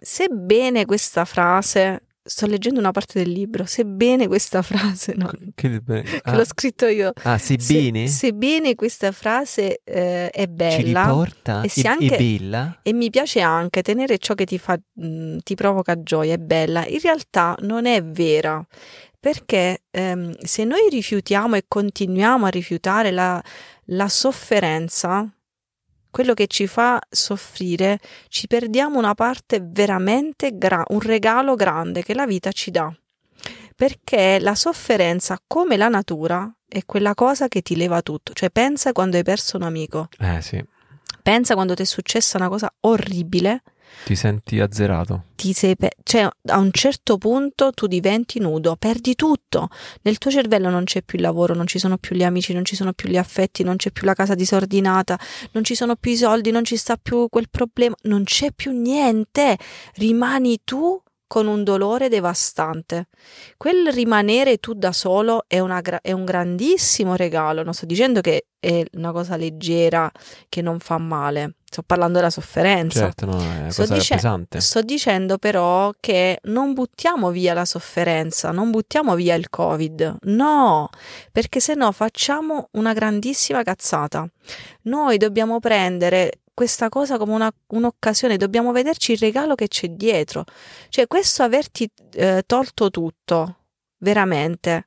[0.00, 6.20] Sebbene questa frase, sto leggendo una parte del libro, sebbene questa frase, no, Che, che
[6.22, 7.12] ah, l'ho scritto io.
[7.24, 8.06] ah, sei Se- bene?
[8.06, 11.62] sebbene questa frase eh, è ci bella riporta?
[11.62, 12.78] e è, anche- bella?
[12.82, 16.86] e mi piace anche tenere ciò che ti, fa, mh, ti provoca gioia, è bella,
[16.86, 18.64] in realtà non è vera.
[19.20, 23.42] Perché ehm, se noi rifiutiamo e continuiamo a rifiutare la,
[23.86, 25.28] la sofferenza,
[26.10, 32.14] quello che ci fa soffrire, ci perdiamo una parte veramente gra- un regalo grande che
[32.14, 32.92] la vita ci dà.
[33.74, 38.32] Perché la sofferenza, come la natura, è quella cosa che ti leva tutto.
[38.32, 40.62] Cioè, pensa quando hai perso un amico, Eh sì,
[41.22, 43.62] pensa quando ti è successa una cosa orribile,
[44.04, 45.24] ti senti azzerato.
[45.34, 49.68] ti sei pe- cioè, a un certo punto tu diventi nudo, perdi tutto.
[50.02, 52.64] Nel tuo cervello non c'è più il lavoro, non ci sono più gli amici, non
[52.64, 55.18] ci sono più gli affetti, non c'è più la casa disordinata,
[55.52, 58.72] non ci sono più i soldi, non ci sta più quel problema, non c'è più
[58.72, 59.56] niente.
[59.94, 63.08] Rimani tu con un dolore devastante.
[63.56, 67.62] Quel rimanere tu da solo è, una è un grandissimo regalo.
[67.62, 70.10] Non sto dicendo che è una cosa leggera
[70.48, 73.00] che non fa male, sto parlando della sofferenza.
[73.00, 74.60] Certo, no, è Sto cosa dice- pesante.
[74.60, 80.88] Sto dicendo però che non buttiamo via la sofferenza, non buttiamo via il Covid, no,
[81.30, 84.26] perché se no facciamo una grandissima cazzata.
[84.82, 90.44] Noi dobbiamo prendere questa cosa come una- un'occasione, dobbiamo vederci il regalo che c'è dietro.
[90.88, 93.56] Cioè questo averti eh, tolto tutto,
[93.98, 94.86] veramente,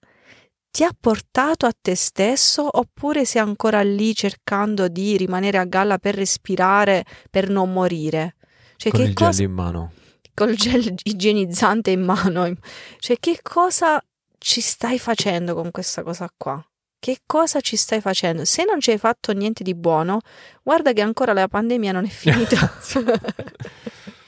[0.72, 5.98] ti ha portato a te stesso oppure sei ancora lì cercando di rimanere a galla
[5.98, 8.38] per respirare, per non morire?
[8.78, 9.92] Cioè, Con che il cosa, gel in mano.
[10.34, 12.52] col gel igienizzante in mano.
[13.00, 14.02] Cioè, che cosa
[14.38, 16.64] ci stai facendo con questa cosa qua?
[16.98, 18.46] Che cosa ci stai facendo?
[18.46, 20.20] Se non ci hai fatto niente di buono,
[20.64, 22.58] guarda che ancora la pandemia non è finita.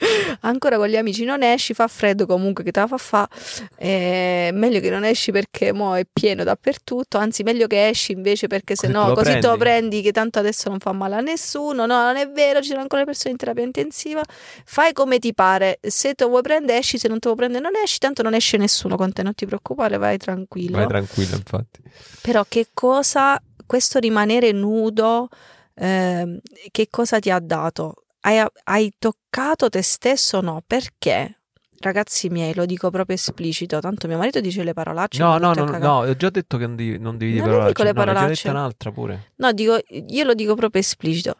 [0.40, 3.28] ancora con gli amici non esci, fa freddo comunque che te la fa fa,
[3.76, 8.46] eh, meglio che non esci perché mo è pieno dappertutto, anzi meglio che esci invece
[8.46, 11.86] perché se no così te lo prendi che tanto adesso non fa male a nessuno,
[11.86, 14.22] no non è vero, ci sono ancora le persone in terapia intensiva,
[14.64, 17.60] fai come ti pare, se te lo vuoi prendere esci, se non te lo prende
[17.60, 20.76] non esci, tanto non esce nessuno con te, non ti preoccupare, vai tranquillo.
[20.76, 21.80] Vai tranquillo infatti.
[22.20, 25.28] Però che cosa, questo rimanere nudo,
[25.74, 26.40] eh,
[26.70, 28.03] che cosa ti ha dato?
[28.26, 30.62] Hai, hai toccato te stesso o no?
[30.66, 31.40] Perché?
[31.78, 35.22] Ragazzi miei, lo dico proprio esplicito, tanto mio marito dice le parolacce.
[35.22, 37.84] No, no, no, no, ho già detto che non, devi, non devi dire parolacce.
[37.84, 38.22] Le parolacce.
[38.22, 39.32] No, ho detta un'altra pure.
[39.36, 41.36] No, dico, io lo dico proprio esplicito.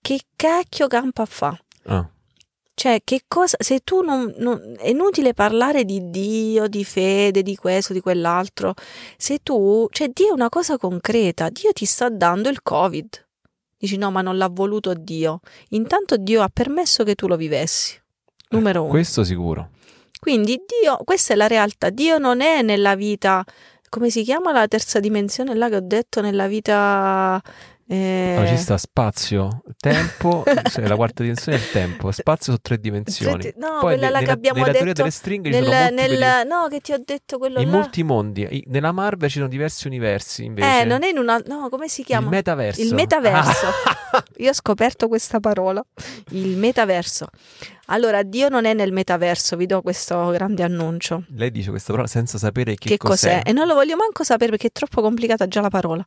[0.00, 1.58] Che cacchio campa fa?
[1.86, 2.08] Ah.
[2.72, 7.56] Cioè, che cosa, se tu non, non, è inutile parlare di Dio, di fede, di
[7.56, 8.74] questo, di quell'altro.
[9.16, 11.48] Se tu, cioè, Dio è una cosa concreta.
[11.48, 13.26] Dio ti sta dando il Covid.
[13.78, 15.40] Dici no, ma non l'ha voluto Dio.
[15.70, 17.96] Intanto Dio ha permesso che tu lo vivessi.
[18.50, 18.90] Numero uno.
[18.90, 19.70] Questo sicuro.
[20.18, 21.90] Quindi Dio, questa è la realtà.
[21.90, 23.44] Dio non è nella vita,
[23.88, 27.40] come si chiama la terza dimensione là che ho detto, nella vita
[27.90, 28.34] eh...
[28.36, 32.78] Allora, ci sta spazio, tempo, cioè la quarta dimensione è il tempo, spazio su tre
[32.78, 33.50] dimensioni.
[33.56, 36.92] No, Poi quella ne, che abbiamo nella detto delle stringhe nel, nel, no, che ti
[36.92, 37.76] ho detto quello in là.
[37.76, 40.80] multimondi, nella Marvel ci sono diversi universi invece.
[40.80, 42.26] Eh, non è in una no, come si chiama?
[42.26, 42.80] Il metaverso.
[42.82, 43.66] Il metaverso.
[44.36, 45.82] Io ho scoperto questa parola,
[46.32, 47.28] il metaverso.
[47.90, 51.24] Allora, Dio non è nel metaverso, vi do questo grande annuncio.
[51.34, 53.36] Lei dice questa parola senza sapere che, che cos'è.
[53.36, 53.42] cos'è.
[53.48, 56.04] E non lo voglio manco sapere perché è troppo complicata già la parola.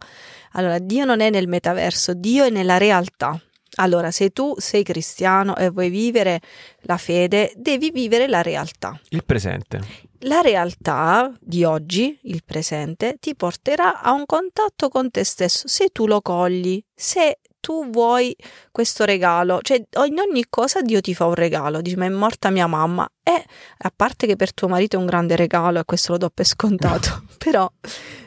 [0.52, 3.40] Allora, Dio non è nel metaverso, Dio è nella realtà.
[3.76, 6.42] Allora, se tu sei cristiano e vuoi vivere
[6.82, 9.00] la fede, devi vivere la realtà.
[9.10, 10.10] Il presente.
[10.26, 15.88] La realtà di oggi, il presente, ti porterà a un contatto con te stesso se
[15.88, 18.36] tu lo cogli, se tu vuoi
[18.72, 22.50] questo regalo, cioè in ogni cosa Dio ti fa un regalo, dici ma è morta
[22.50, 23.46] mia mamma e
[23.78, 26.46] a parte che per tuo marito è un grande regalo e questo lo do per
[26.46, 27.72] scontato, però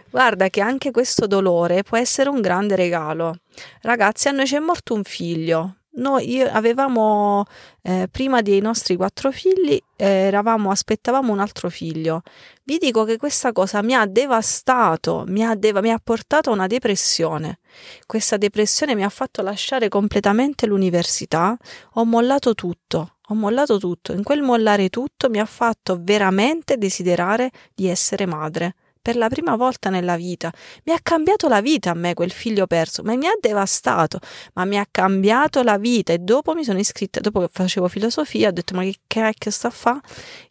[0.09, 3.35] guarda che anche questo dolore può essere un grande regalo.
[3.83, 7.45] Ragazzi, a noi c'è morto un figlio, noi avevamo,
[7.83, 12.23] eh, prima dei nostri quattro figli, eh, eravamo, aspettavamo un altro figlio.
[12.65, 16.55] Vi dico che questa cosa mi ha devastato, mi ha, deva, mi ha portato a
[16.55, 17.59] una depressione.
[18.07, 21.57] Questa depressione mi ha fatto lasciare completamente l'università,
[21.95, 24.13] ho mollato tutto, ho mollato tutto.
[24.13, 28.75] In quel mollare tutto mi ha fatto veramente desiderare di essere madre
[29.05, 30.51] per la prima volta nella vita.
[30.85, 34.19] Mi ha cambiato la vita a me quel figlio perso, ma mi ha devastato,
[34.55, 38.49] ma mi ha cambiato la vita e dopo mi sono iscritta, dopo che facevo filosofia,
[38.49, 40.01] ho detto ma che cacchio sta a fa?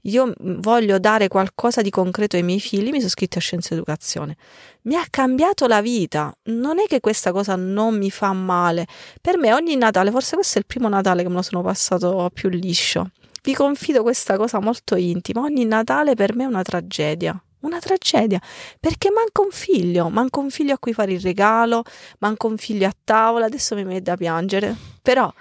[0.02, 4.38] Io voglio dare qualcosa di concreto ai miei figli, mi sono iscritta a scienze educazione.
[4.84, 6.32] Mi ha cambiato la vita.
[6.44, 8.86] Non è che questa cosa non mi fa male.
[9.20, 12.30] Per me ogni Natale, forse questo è il primo Natale che me lo sono passato
[12.32, 13.10] più liscio.
[13.42, 15.42] Vi confido questa cosa molto intima.
[15.42, 18.40] Ogni Natale per me è una tragedia una tragedia,
[18.80, 21.84] perché manca un figlio, manca un figlio a cui fare il regalo,
[22.20, 24.76] manca un figlio a tavola, adesso mi mette a piangere.
[25.02, 25.32] Però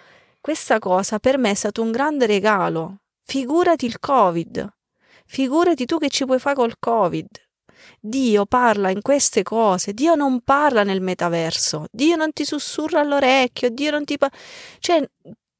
[0.41, 2.99] questa cosa per me è stato un grande regalo.
[3.25, 4.69] Figurati il Covid,
[5.27, 7.29] figurati tu che ci puoi fare col Covid.
[8.01, 13.71] Dio parla in queste cose, Dio non parla nel metaverso, Dio non ti sussurra all'orecchio,
[13.71, 14.37] Dio non ti parla...
[14.79, 15.09] Cioè,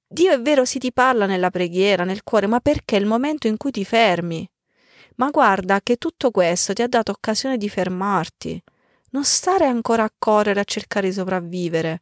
[0.07, 3.47] Dio è vero, si ti parla nella preghiera, nel cuore, ma perché è il momento
[3.47, 4.47] in cui ti fermi,
[5.17, 8.63] ma guarda che tutto questo ti ha dato occasione di fermarti.
[9.11, 12.01] Non stare ancora a correre a cercare di sopravvivere.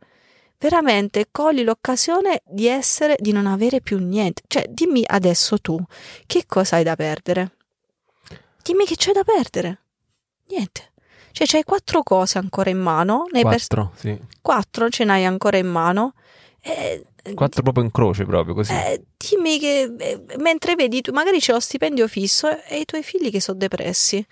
[0.58, 4.42] Veramente cogli l'occasione di essere, di non avere più niente.
[4.46, 5.82] Cioè, dimmi adesso tu,
[6.26, 7.52] che cosa hai da perdere?
[8.62, 9.78] Dimmi che c'hai da perdere.
[10.48, 10.92] Niente.
[11.32, 13.24] Cioè, c'hai quattro cose ancora in mano.
[13.30, 14.00] Quattro, per...
[14.00, 14.20] sì.
[14.40, 16.12] Quattro ce n'hai ancora in mano.
[16.62, 18.72] E Quattro proprio in croce, proprio così.
[18.72, 23.02] Eh, dimmi che eh, mentre vedi, tu magari c'è lo stipendio fisso e i tuoi
[23.02, 24.24] figli che sono depressi.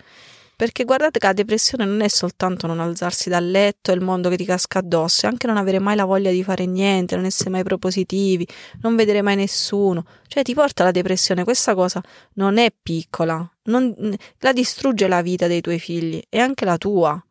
[0.55, 4.27] Perché guardate che la depressione non è soltanto non alzarsi dal letto e il mondo
[4.27, 7.23] che ti casca addosso, è anche non avere mai la voglia di fare niente, non
[7.23, 8.45] essere mai propositivi,
[8.81, 10.03] non vedere mai nessuno.
[10.27, 11.45] Cioè ti porta alla depressione.
[11.45, 13.95] Questa cosa non è piccola, non,
[14.39, 17.23] la distrugge la vita dei tuoi figli e anche la tua.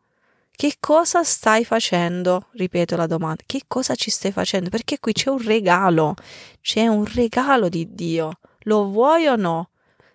[0.59, 2.47] Che cosa stai facendo?
[2.51, 3.43] Ripeto la domanda.
[3.45, 4.69] Che cosa ci stai facendo?
[4.69, 6.15] Perché qui c'è un regalo.
[6.59, 8.39] C'è un regalo di Dio.
[8.63, 9.69] Lo vuoi o no?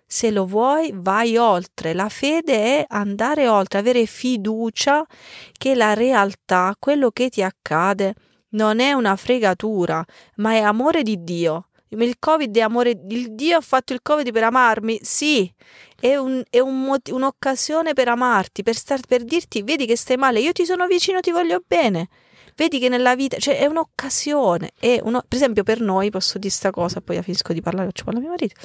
[0.05, 1.95] Se lo vuoi, vai oltre.
[1.95, 5.03] La fede è andare oltre, avere fiducia
[5.51, 8.13] che la realtà, quello che ti accade,
[8.49, 10.05] non è una fregatura,
[10.35, 11.69] ma è amore di Dio.
[11.89, 14.99] Il Covid è amore, il Dio ha fatto il Covid per amarmi?
[15.01, 15.51] Sì,
[15.99, 20.39] è, un, è un un'occasione per amarti, per, star, per dirti, vedi che stai male,
[20.39, 22.09] io ti sono vicino, ti voglio bene.
[22.55, 26.47] Vedi che nella vita, cioè è un'occasione, è uno, per esempio per noi, posso dire
[26.47, 28.61] questa cosa, poi finisco di parlare, faccio parlare a mio marito,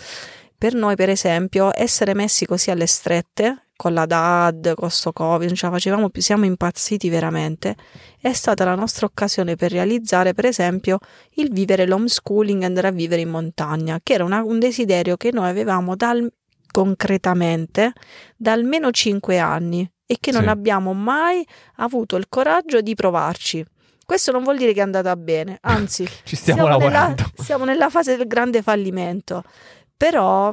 [0.60, 5.46] per noi per esempio essere messi così alle strette, con la DAD, con sto Covid,
[5.46, 7.76] non ce la facevamo più, siamo impazziti veramente,
[8.20, 10.98] è stata la nostra occasione per realizzare per esempio
[11.36, 15.30] il vivere l'homeschooling e andare a vivere in montagna, che era una, un desiderio che
[15.32, 16.30] noi avevamo dal,
[16.70, 17.92] concretamente
[18.36, 20.48] da almeno 5 anni e che non Sì.
[20.48, 21.42] abbiamo mai
[21.76, 23.64] avuto il coraggio di provarci.
[24.04, 27.22] Questo non vuol dire che è andata bene, anzi, Ci stiamo siamo lavorando.
[27.22, 29.44] Nella, siamo nella fase del grande fallimento,
[30.00, 30.50] però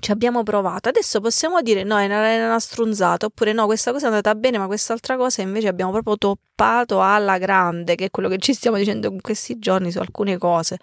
[0.00, 0.88] ci abbiamo provato.
[0.88, 4.34] Adesso possiamo dire no, è una, è una strunzata, oppure no, questa cosa è andata
[4.34, 8.54] bene, ma quest'altra cosa invece abbiamo proprio toppato alla grande, che è quello che ci
[8.54, 10.78] stiamo dicendo in questi giorni su alcune cose.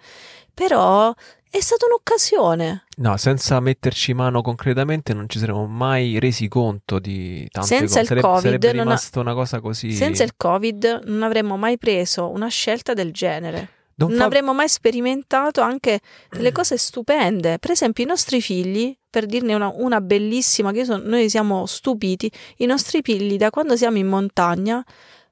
[0.54, 1.12] Però
[1.50, 2.84] è stata un'occasione.
[2.98, 8.14] No, senza metterci mano concretamente non ci saremmo mai resi conto di tante Senza cose.
[8.14, 9.90] il Covid sarebbe non ha- rimasta una cosa così.
[9.90, 13.68] Senza il Covid non avremmo mai preso una scelta del genere.
[13.96, 17.58] Don non Fab- avremmo mai sperimentato anche delle cose stupende.
[17.58, 22.30] Per esempio, i nostri figli, per dirne una, una bellissima, che son- noi siamo stupiti,
[22.58, 24.84] i nostri figli da quando siamo in montagna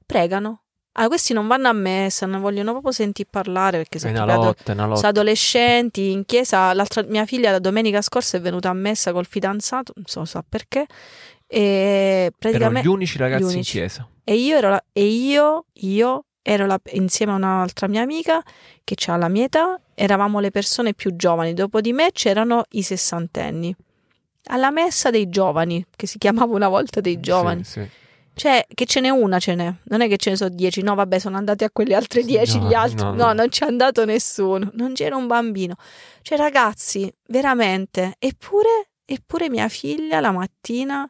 [0.06, 0.58] pregano.
[0.94, 4.72] Ah, questi non vanno a messa, non vogliono proprio sentir parlare perché sono ado- lotta,
[4.72, 6.74] una sono adolescenti in chiesa.
[6.74, 10.44] L'altra, mia figlia la domenica scorsa è venuta a messa col fidanzato, non so, sa
[10.46, 10.84] perché.
[11.46, 13.78] E Erano praticamente gli unici ragazzi gli in unici.
[13.78, 14.06] chiesa.
[14.24, 18.42] e io ero, la- e io, io ero la- insieme a un'altra mia amica
[18.84, 21.54] che ha la mia età, eravamo le persone più giovani.
[21.54, 23.74] Dopo di me c'erano i sessantenni.
[24.46, 27.62] Alla messa dei giovani, che si chiamava una volta dei giovani.
[27.64, 27.88] Sì, sì.
[28.34, 29.72] Cioè, che ce n'è una, ce n'è.
[29.84, 30.82] Non è che ce ne sono dieci.
[30.82, 33.04] No, vabbè, sono andati a quelle altre dieci No, gli altri.
[33.04, 33.32] no, No, no.
[33.34, 34.70] non c'è andato nessuno.
[34.72, 35.74] Non c'era un bambino.
[36.22, 38.14] Cioè, ragazzi, veramente.
[38.18, 41.06] Eppure, eppure mia figlia la mattina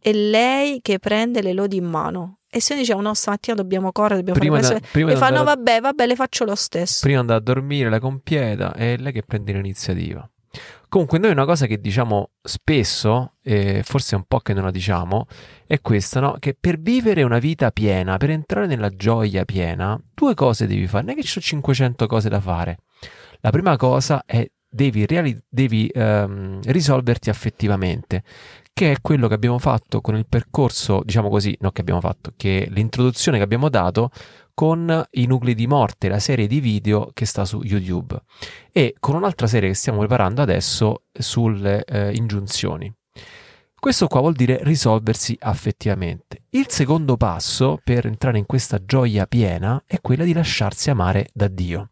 [0.00, 2.38] è lei che prende le lodi in mano.
[2.54, 5.42] E se dicevo, no, stamattina dobbiamo correre, dobbiamo Prima, fare da- prima E fa, no,
[5.42, 7.00] vabbè, vabbè, le faccio lo stesso.
[7.02, 10.28] prima andare a dormire, la compieta, è lei che prende l'iniziativa.
[10.88, 14.70] Comunque, noi una cosa che diciamo spesso, e forse è un po' che non la
[14.70, 15.26] diciamo,
[15.66, 16.36] è questa, no?
[16.38, 21.02] Che per vivere una vita piena, per entrare nella gioia piena, due cose devi fare.
[21.06, 22.78] Non è che ci sono 500 cose da fare.
[23.40, 28.22] La prima cosa è devi, reali- devi ehm, risolverti affettivamente,
[28.74, 32.32] che è quello che abbiamo fatto con il percorso, diciamo così, no che abbiamo fatto,
[32.36, 34.10] che l'introduzione che abbiamo dato
[34.52, 38.20] con i nuclei di morte, la serie di video che sta su YouTube
[38.72, 42.92] e con un'altra serie che stiamo preparando adesso sulle eh, ingiunzioni.
[43.78, 46.44] Questo qua vuol dire risolversi affettivamente.
[46.50, 51.46] Il secondo passo per entrare in questa gioia piena è quella di lasciarsi amare da
[51.46, 51.90] Dio.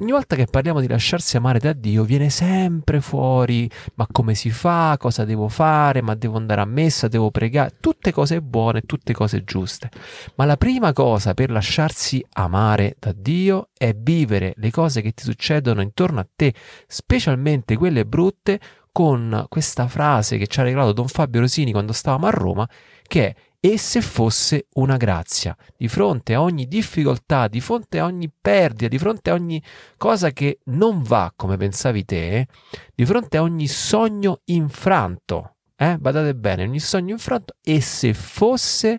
[0.00, 4.48] Ogni volta che parliamo di lasciarsi amare da Dio viene sempre fuori ma come si
[4.48, 9.12] fa, cosa devo fare, ma devo andare a messa, devo pregare, tutte cose buone, tutte
[9.12, 9.90] cose giuste.
[10.36, 15.22] Ma la prima cosa per lasciarsi amare da Dio è vivere le cose che ti
[15.22, 16.54] succedono intorno a te,
[16.86, 18.58] specialmente quelle brutte,
[18.92, 22.68] con questa frase che ci ha regalato Don Fabio Rosini quando stavamo a Roma,
[23.06, 28.06] che è e se fosse una grazia, di fronte a ogni difficoltà, di fronte a
[28.06, 29.62] ogni perdita, di fronte a ogni
[29.98, 32.46] cosa che non va come pensavi te,
[32.94, 35.98] di fronte a ogni sogno infranto, eh?
[35.98, 38.98] badate bene, ogni sogno infranto, e se fosse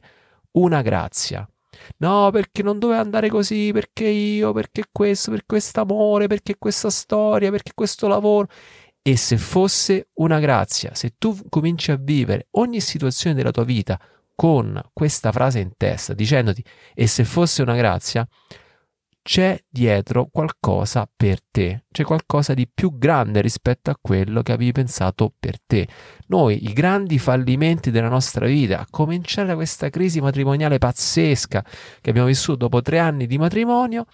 [0.51, 1.43] una grazia.
[1.97, 6.91] No, perché non doveva andare così, perché io, perché questo, perché questo amore, perché questa
[6.91, 8.47] storia, perché questo lavoro.
[9.01, 13.99] E se fosse una grazia, se tu cominci a vivere ogni situazione della tua vita
[14.41, 18.27] con questa frase in testa, dicendoti e se fosse una grazia,
[19.21, 24.71] c'è dietro qualcosa per te, c'è qualcosa di più grande rispetto a quello che avevi
[24.71, 25.87] pensato per te.
[26.29, 31.63] Noi, i grandi fallimenti della nostra vita, a cominciare da questa crisi matrimoniale pazzesca
[32.01, 34.05] che abbiamo vissuto dopo tre anni di matrimonio,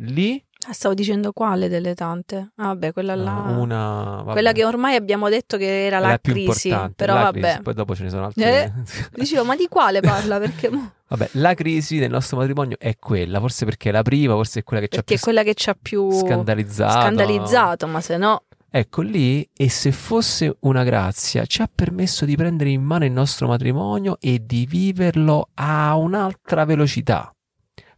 [0.00, 2.52] lì Ah, stavo dicendo quale delle tante?
[2.56, 3.46] Ah, vabbè, quella là.
[3.48, 6.68] eh, una vabbè, Quella che ormai abbiamo detto che era la, la crisi.
[6.94, 7.40] Però la vabbè.
[7.40, 7.62] crisi.
[7.62, 8.64] Poi dopo ce ne sono altre.
[8.64, 8.72] Eh,
[9.14, 10.38] Dicevo, ma di quale parla?
[10.38, 10.70] Perché,
[11.08, 14.62] Vabbè, la crisi del nostro matrimonio è quella, forse perché è la prima, forse è
[14.62, 17.00] quella che ci ha perché più è quella che ci ha più scandalizzato.
[17.00, 18.44] scandalizzato, ma se no.
[18.74, 23.12] Ecco lì, e se fosse una grazia, ci ha permesso di prendere in mano il
[23.12, 27.30] nostro matrimonio e di viverlo a un'altra velocità,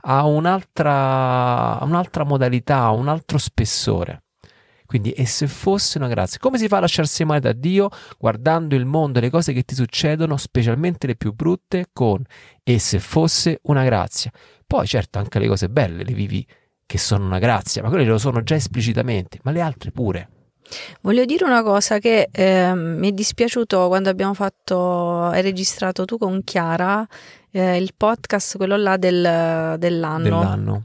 [0.06, 4.22] a un'altra, un'altra modalità, un altro spessore.
[4.86, 7.88] Quindi, e se fosse una grazia, come si fa a lasciarsi amare da Dio
[8.18, 12.22] guardando il mondo e le cose che ti succedono, specialmente le più brutte, con
[12.62, 14.30] e se fosse una grazia?
[14.66, 16.46] Poi, certo, anche le cose belle le vivi
[16.86, 20.28] che sono una grazia, ma quelle lo sono già esplicitamente, ma le altre pure.
[21.00, 26.18] Voglio dire una cosa che eh, mi è dispiaciuto quando abbiamo fatto, hai registrato tu
[26.18, 27.06] con Chiara
[27.54, 30.22] eh, il podcast, quello là del, dell'anno.
[30.22, 30.84] Dell'anno.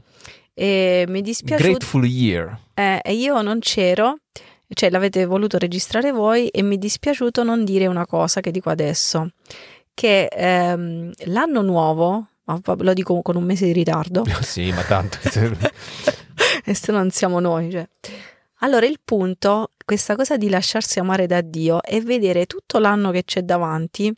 [0.54, 1.68] E mi è dispiaciuto.
[1.68, 2.58] Grateful Year.
[2.74, 4.18] Eh, e io non c'ero,
[4.68, 8.70] cioè l'avete voluto registrare voi e mi è dispiaciuto non dire una cosa che dico
[8.70, 9.30] adesso,
[9.94, 14.24] che ehm, l'anno nuovo, lo dico con un mese di ritardo.
[14.40, 15.18] sì, ma tanto.
[16.64, 17.88] e se non siamo noi, cioè.
[18.62, 23.24] Allora il punto, questa cosa di lasciarsi amare da Dio è vedere tutto l'anno che
[23.24, 24.14] c'è davanti,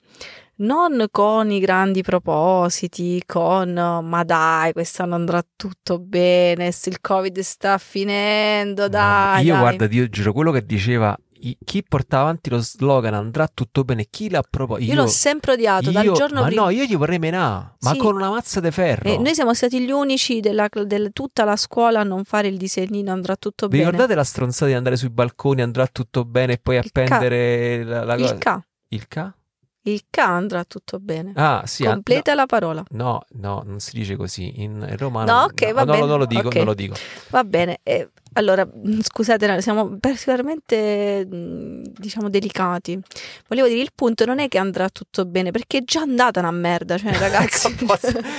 [0.63, 7.79] non con i grandi propositi, con ma dai, quest'anno andrà tutto bene, il Covid sta
[7.79, 9.45] finendo, dai.
[9.45, 9.61] io dai.
[9.61, 11.17] guarda, io giuro, quello che diceva
[11.65, 14.85] chi porta avanti lo slogan andrà tutto bene, chi l'ha proposto?
[14.85, 16.63] Io, io, l'ho sempre odiato io, dal giorno ma prima.
[16.63, 17.99] no, io gli vorrei menare, ma Sì.
[17.99, 19.09] con una mazza di ferro.
[19.09, 22.57] E noi siamo stati gli unici della, del- tutta la scuola a non fare il
[22.57, 23.91] disegnino andrà tutto Vi bene.
[23.91, 28.05] ricordate la stronzata di andare sui balconi, andrà tutto bene e poi Il appendere la,
[28.05, 28.33] la cosa?
[28.35, 28.61] Il K,
[28.91, 29.33] Il K?
[29.85, 31.33] Il K andrà tutto bene.
[31.35, 31.85] Ah, sì.
[31.85, 32.85] an- Completa la parola.
[32.91, 34.62] No, no, non si dice così.
[34.62, 35.33] In, romano.
[35.33, 36.55] No, ok, va no, bene, non lo dico, ok.
[36.57, 36.95] non lo dico.
[37.30, 37.80] Va bene.
[37.83, 42.99] eh, allora, mh, scusate, siamo particolarmente, mh, diciamo, delicati.
[43.49, 46.51] Volevo dire, il punto non è che andrà tutto bene, perché è già andata una
[46.51, 47.66] merda, cioè, ragazzi.
[47.68, 47.97] Ecco,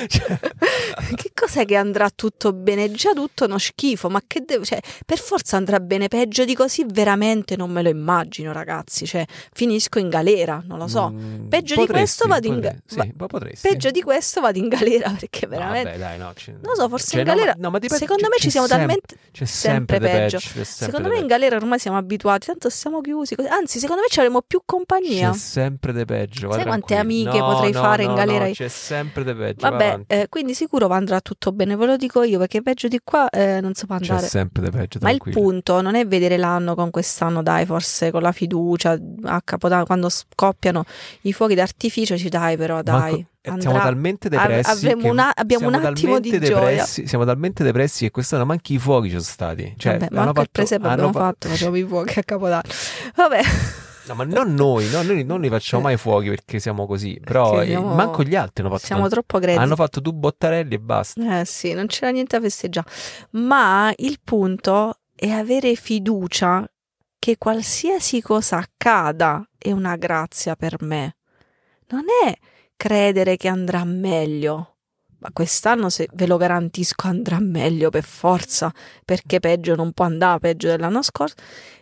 [0.08, 0.40] cioè-
[1.16, 2.86] che cos'è che andrà tutto bene?
[2.86, 6.56] È già tutto uno schifo, ma che deve, cioè, per forza andrà bene peggio di
[6.56, 9.06] così, veramente non me lo immagino, ragazzi.
[9.06, 11.10] Cioè, finisco in galera, non lo so.
[11.12, 13.40] Mm, Peggio di potresti, questo vado in potre- ga- Sì, va-.
[13.62, 15.92] Peggio di questo vado in galera, perché veramente...
[15.92, 17.56] vabbè, dai, no, Non lo so, forse cioè, in no, ma- galera.
[17.60, 19.16] no, ma secondo c'è- me ci siamo sempre- talmente.
[19.32, 20.38] C'è sempre sempre, peggio.
[20.38, 20.38] peggio.
[20.38, 23.36] c'è sempre Secondo me in galera ormai siamo abituati, tanto siamo chiusi.
[23.36, 25.32] così- Anzi, secondo me ci avremo più compagnia.
[25.32, 26.48] C'è sempre di peggio.
[26.48, 28.46] va Sai quante amiche No, potrei no, fare in no, galera?
[28.48, 29.62] no, c'è sempre di peggio.
[29.62, 30.14] va Vabbè, avanti.
[30.16, 33.60] eh, quindi sicuro andrà tutto bene, ve lo dico io, perché peggio di qua eh,
[33.62, 34.28] non si può C'è andare.
[34.28, 35.00] sempre di peggio.
[35.02, 39.42] Ma il punto non è vedere l'anno con quest'anno, dai, forse con la fiducia a
[39.42, 40.84] Capodanno, quando scoppiano
[41.22, 43.26] i fuochi d'artificio, ci dai, però dai.
[43.46, 44.86] Eh, siamo andrà- talmente av- depressi.
[44.88, 46.70] che una- abbiamo un attimo di talmente gioia.
[46.70, 49.74] depressi- Siamo talmente depressi che quest'anno manchi i fuochi ci sono stati.
[49.78, 52.24] Cioè, Vabbè, hanno manco il fatto- presepe hanno abbiamo fa- fatto, facciamo i fuochi a
[52.24, 52.70] Capodanno.
[53.16, 53.42] Vabbè,
[54.06, 57.18] No, ma non noi, no, noi non li facciamo mai fuochi perché siamo così.
[57.24, 58.86] Però siamo- manco gli altri hanno fatto.
[58.86, 59.60] siamo troppo grezzi.
[59.60, 61.40] hanno fatto due bottarelli e basta.
[61.40, 62.88] Eh sì, non c'era niente da festeggiare.
[63.32, 66.70] Ma il punto è avere fiducia
[67.18, 71.16] che qualsiasi cosa accada è una grazia per me.
[71.88, 72.34] Non è
[72.76, 74.78] credere che andrà meglio.
[75.20, 78.74] Ma quest'anno, se ve lo garantisco, andrà meglio per forza,
[79.06, 81.36] perché peggio non può andare, peggio dell'anno scorso.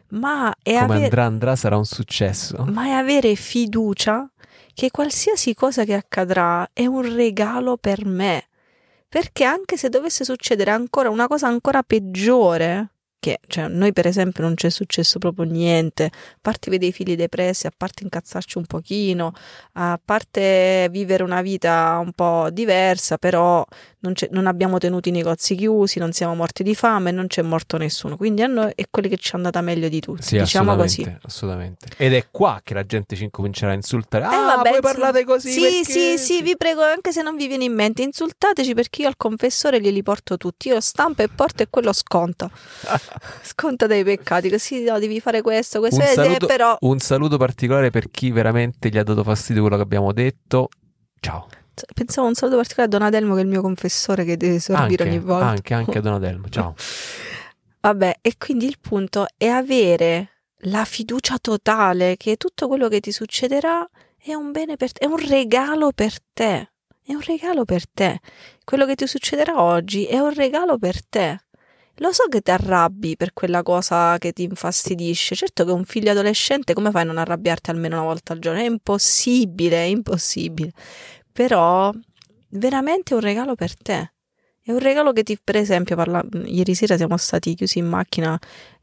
[0.09, 2.65] Ma è Come avere andrà andrà sarà un successo.
[2.65, 4.29] ma è avere fiducia
[4.73, 8.47] che qualsiasi cosa che accadrà è un regalo per me.
[9.09, 14.43] Perché anche se dovesse succedere ancora una cosa ancora peggiore, che cioè, noi per esempio
[14.43, 16.09] non c'è successo proprio niente, a
[16.41, 19.31] parte vedere i figli depressi, a parte incazzarci un pochino,
[19.73, 23.63] a parte vivere una vita un po' diversa, però
[23.99, 27.43] non, c'è- non abbiamo tenuto i negozi chiusi, non siamo morti di fame, non c'è
[27.43, 28.17] morto nessuno.
[28.17, 31.01] Quindi a noi è quelli che ci è andata meglio di tutti, Sì, diciamo così.
[31.01, 31.87] assolutamente, assolutamente.
[31.97, 34.23] Ed è qua che la gente ci incomincerà a insultare.
[34.23, 37.35] Eh, ah, vabbè, voi parlate così Sì, perché- sì, sì, vi prego, anche se non
[37.35, 40.69] vi viene in mente, insultateci perché io al confessore glieli porto tutti.
[40.69, 42.49] Io stampo e porto e quello sconta.
[43.43, 47.37] Sconta dei peccati, così no, devi fare questo, questo, Un eh, saluto- però Un saluto
[47.37, 50.69] particolare per chi veramente gli ha dato fastidio quello che abbiamo detto.
[51.19, 51.47] Ciao.
[51.93, 55.15] pensavo un saluto particolare a Donadelmo che è il mio confessore che deve sorbire Anche,
[55.15, 55.45] ogni volta.
[55.47, 56.49] anche, anche a Donadelmo.
[56.49, 56.75] Ciao.
[57.81, 60.29] Vabbè, e quindi il punto è avere
[60.65, 63.87] la fiducia totale che tutto quello che ti succederà
[64.17, 66.69] è un bene per te, è un regalo per te.
[67.03, 68.19] È un regalo per te.
[68.63, 71.41] Quello che ti succederà oggi è un regalo per te.
[72.01, 75.35] Lo so che ti arrabbi per quella cosa che ti infastidisce.
[75.35, 78.59] Certo che un figlio adolescente, come fai a non arrabbiarti almeno una volta al giorno?
[78.59, 80.71] È impossibile, è impossibile.
[81.31, 81.91] Però,
[82.49, 84.13] veramente è un regalo per te.
[84.63, 88.37] È un regalo che ti, per esempio, parla- ieri sera siamo stati chiusi in macchina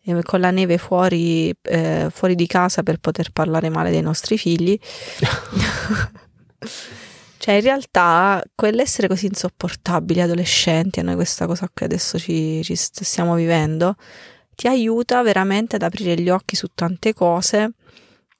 [0.04, 4.38] eh, con la neve fuori, eh, fuori di casa per poter parlare male dei nostri
[4.38, 4.78] figli.
[7.48, 12.76] cioè, in realtà, quell'essere così insopportabili, adolescenti, a noi questa cosa qui adesso ci, ci
[12.76, 13.94] st- stiamo vivendo,
[14.54, 17.70] ti aiuta veramente ad aprire gli occhi su tante cose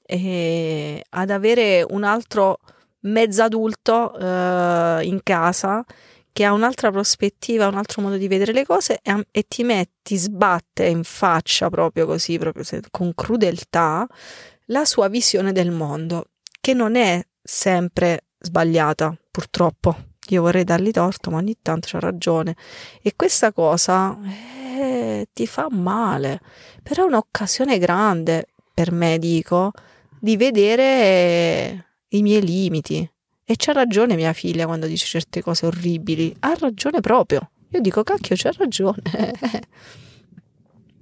[0.05, 2.59] e ad avere un altro
[2.99, 5.83] mezzadulto eh, in casa
[6.31, 10.17] che ha un'altra prospettiva, un altro modo di vedere le cose e, e ti metti,
[10.17, 14.05] sbatte in faccia proprio così, proprio se- con crudeltà,
[14.65, 16.25] la sua visione del mondo,
[16.61, 20.07] che non è sempre sbagliata, purtroppo.
[20.29, 22.55] io vorrei dargli torto, ma ogni tanto c'ha ragione.
[23.01, 24.17] E questa cosa
[24.77, 26.39] eh, ti fa male,
[26.83, 29.71] però è un'occasione grande per me, dico,
[30.19, 33.09] di vedere i miei limiti.
[33.43, 36.35] E c'ha ragione mia figlia quando dice certe cose orribili.
[36.39, 37.49] Ha ragione proprio.
[37.69, 39.01] Io dico, cacchio, c'ha ragione.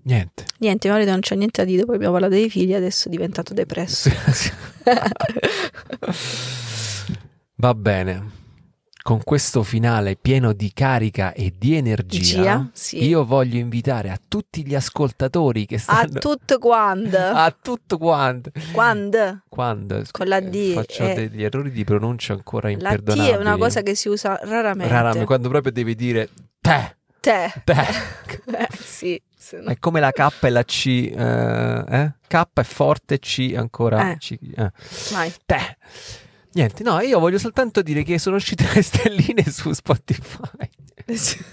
[0.07, 0.45] Niente.
[0.59, 3.11] Niente, mio marito non c'è niente da dire, poi abbiamo parlato dei figli, adesso è
[3.11, 4.09] diventato depresso.
[7.59, 8.45] Va bene.
[9.01, 13.05] Con questo finale pieno di carica e di energia, Gia, sì.
[13.07, 17.15] io voglio invitare a tutti gli ascoltatori che A stanno tutto quando.
[17.17, 18.51] a tutto quanto.
[18.73, 19.43] Quando?
[19.47, 21.13] Quando Con la eh, D, faccio eh.
[21.13, 23.29] degli errori di pronuncia ancora La T imperdonabili.
[23.29, 24.91] è una cosa che si usa raramente.
[24.91, 26.29] Raramente, quando proprio devi dire
[26.59, 27.53] te, Te.
[27.63, 27.75] te.
[28.57, 29.21] Eh, sì.
[29.53, 30.85] no- È come la K e la C,
[31.15, 32.13] eh, eh?
[32.27, 34.11] K è forte, C ancora.
[34.11, 34.17] Eh.
[34.17, 34.71] C, eh.
[35.45, 35.77] Te.
[36.57, 40.67] Niente, no, io voglio soltanto dire che sono uscite le stelline su Spotify.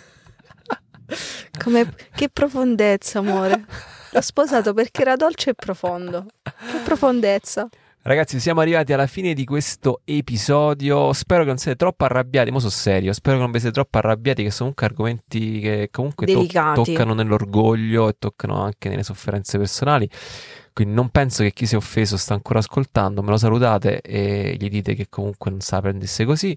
[1.62, 3.66] Come, che profondezza, amore.
[4.12, 6.24] L'ho sposato perché era dolce e profondo.
[6.42, 7.68] Che profondezza.
[8.06, 11.14] Ragazzi, siamo arrivati alla fine di questo episodio.
[11.14, 12.50] Spero che non siete troppo arrabbiati.
[12.50, 13.14] Mo' sono serio.
[13.14, 14.42] Spero che non vi siete troppo arrabbiati.
[14.42, 16.44] Che sono comunque argomenti che comunque to-
[16.74, 20.06] toccano nell'orgoglio e toccano anche nelle sofferenze personali.
[20.74, 23.22] Quindi non penso che chi si è offeso sta ancora ascoltando.
[23.22, 26.54] Me lo salutate e gli dite che comunque non sa prendesse così.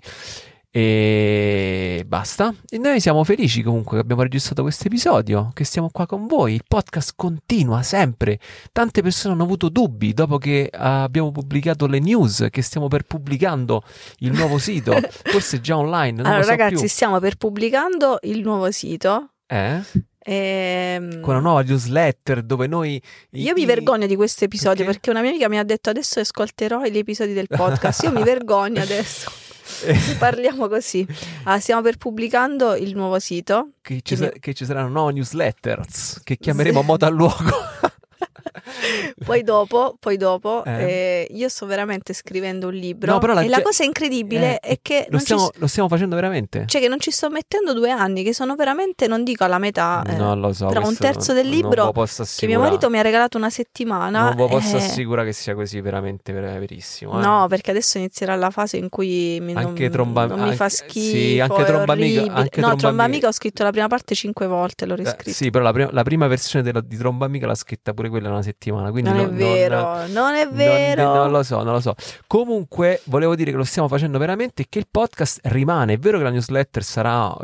[0.79, 2.53] E basta.
[2.69, 6.53] E noi siamo felici comunque che abbiamo registrato questo episodio, che stiamo qua con voi.
[6.53, 8.37] Il podcast continua sempre.
[8.71, 13.03] Tante persone hanno avuto dubbi dopo che ah, abbiamo pubblicato le news, che stiamo per
[13.07, 13.81] pubblicando
[14.19, 14.93] il nuovo sito,
[15.25, 16.21] forse già online.
[16.21, 16.87] Allora, lo so ragazzi, più.
[16.87, 19.31] stiamo per pubblicando il nuovo sito.
[19.47, 19.81] Eh?
[20.19, 23.01] Ehm, Con una nuova newsletter dove noi.
[23.31, 24.99] Io mi vergogno di questo episodio Perché?
[24.99, 25.09] perché?
[25.09, 28.03] una mia amica mi ha detto adesso ascolterò gli episodi del podcast.
[28.03, 29.31] Io mi vergogno adesso.
[30.17, 31.05] Parliamo così.
[31.43, 33.71] Ah, stiamo per pubblicando il nuovo sito.
[33.81, 37.51] che, ci sa- che ci saranno nuove newsletters che chiameremo modo al luogo.
[39.25, 40.71] Poi dopo, poi dopo Eh.
[40.83, 43.11] eh, io sto veramente scrivendo un libro.
[43.13, 45.67] No, però la e la cosa incredibile Eh, è che Lo non, ci, stiamo, lo
[45.67, 46.63] stiamo facendo veramente?
[46.67, 50.03] cioè che non ci sto mettendo due anni, che sono veramente, non dico alla metà,
[50.07, 50.67] eh, non lo so.
[50.67, 54.33] tra un terzo non- del libro Non che mio marito mi ha regalato una settimana.
[54.33, 57.19] Non vi posso assicurare che sia così veramente ver- verissimo.
[57.19, 57.23] eh.
[57.23, 60.65] No, perché adesso inizierà la fase in cui mi, non, Anche tromba- non mi fa
[60.65, 61.15] anche- schifo.
[61.15, 64.47] sì, anche tromba amica- anche no, tromba tromba amica- ho scritto la prima parte cinque
[64.47, 65.31] volte, l'ho Eh, riscritto.
[65.31, 68.29] sì, però la, prima- la prima versione della- di Tromba Amica l'ha scritta pure quella
[68.37, 68.91] una settimana.
[68.91, 71.13] Quindi non è no- vero, non, è non- vero.
[71.13, 71.95] Non, lo so, non lo so.
[72.27, 75.93] Comunque, volevo dire che lo stiamo facendo veramente e che il podcast rimane.
[75.93, 77.35] È vero che la newsletter sarà,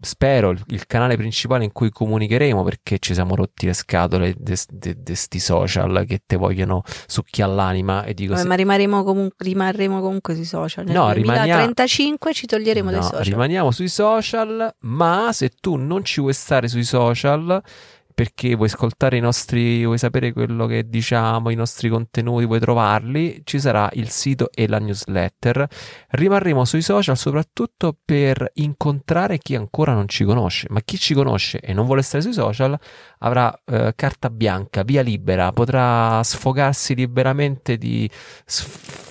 [0.00, 5.14] spero, il, il canale principale in cui comunicheremo perché ci siamo rotti le scatole di
[5.14, 10.00] sti social che te vogliono succhiare l'anima e dico Vabbè, se- ma rimarremo comunque, rimarremo
[10.00, 10.84] comunque sui social.
[10.84, 13.24] Nel No, rimania- 2035 ci toglieremo dai No, social.
[13.24, 17.62] rimaniamo sui social, ma se tu non ci vuoi stare sui social
[18.14, 23.42] perché vuoi ascoltare i nostri, vuoi sapere quello che diciamo, i nostri contenuti, vuoi trovarli,
[23.44, 25.66] ci sarà il sito e la newsletter.
[26.10, 31.60] Rimarremo sui social soprattutto per incontrare chi ancora non ci conosce, ma chi ci conosce
[31.60, 32.78] e non vuole stare sui social
[33.18, 38.08] avrà eh, carta bianca, via libera, potrà sfogarsi liberamente di
[38.44, 39.10] sf-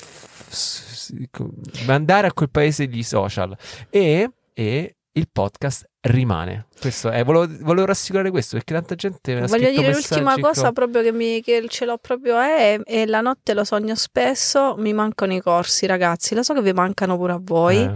[1.88, 3.56] andare a quel paese di social
[3.90, 6.66] e, e il podcast rimane.
[6.80, 10.68] Questo è, volevo, volevo rassicurare questo perché tanta gente mi ha Voglio dire l'ultima cosa
[10.68, 14.76] co- proprio che, mi, che ce l'ho proprio è, e la notte lo sogno spesso,
[14.78, 17.94] mi mancano i corsi ragazzi, lo so che vi mancano pure a voi, Eh,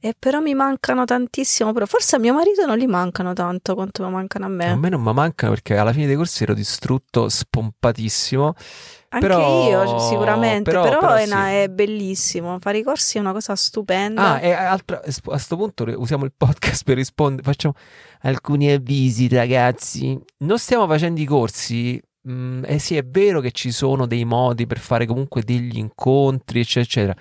[0.00, 4.02] e però mi mancano tantissimo, però forse a mio marito non li mancano tanto quanto
[4.04, 4.70] mi mancano a me.
[4.70, 8.54] a me non mi mancano perché alla fine dei corsi ero distrutto, spompatissimo.
[9.14, 11.32] Anche però- io sicuramente, però- però, però è, sì.
[11.34, 14.32] è bellissimo, fare i corsi è una cosa stupenda.
[14.34, 17.42] Ah, e altra- a questo punto usiamo il podcast per rispondere.
[17.42, 17.74] Facciamo
[18.22, 20.18] alcuni avvisi, ragazzi.
[20.38, 22.00] Non stiamo facendo i corsi.
[22.28, 26.60] mm, eh sì, è vero che ci sono dei modi per fare comunque degli incontri,
[26.60, 27.16] eccetera, eccetera.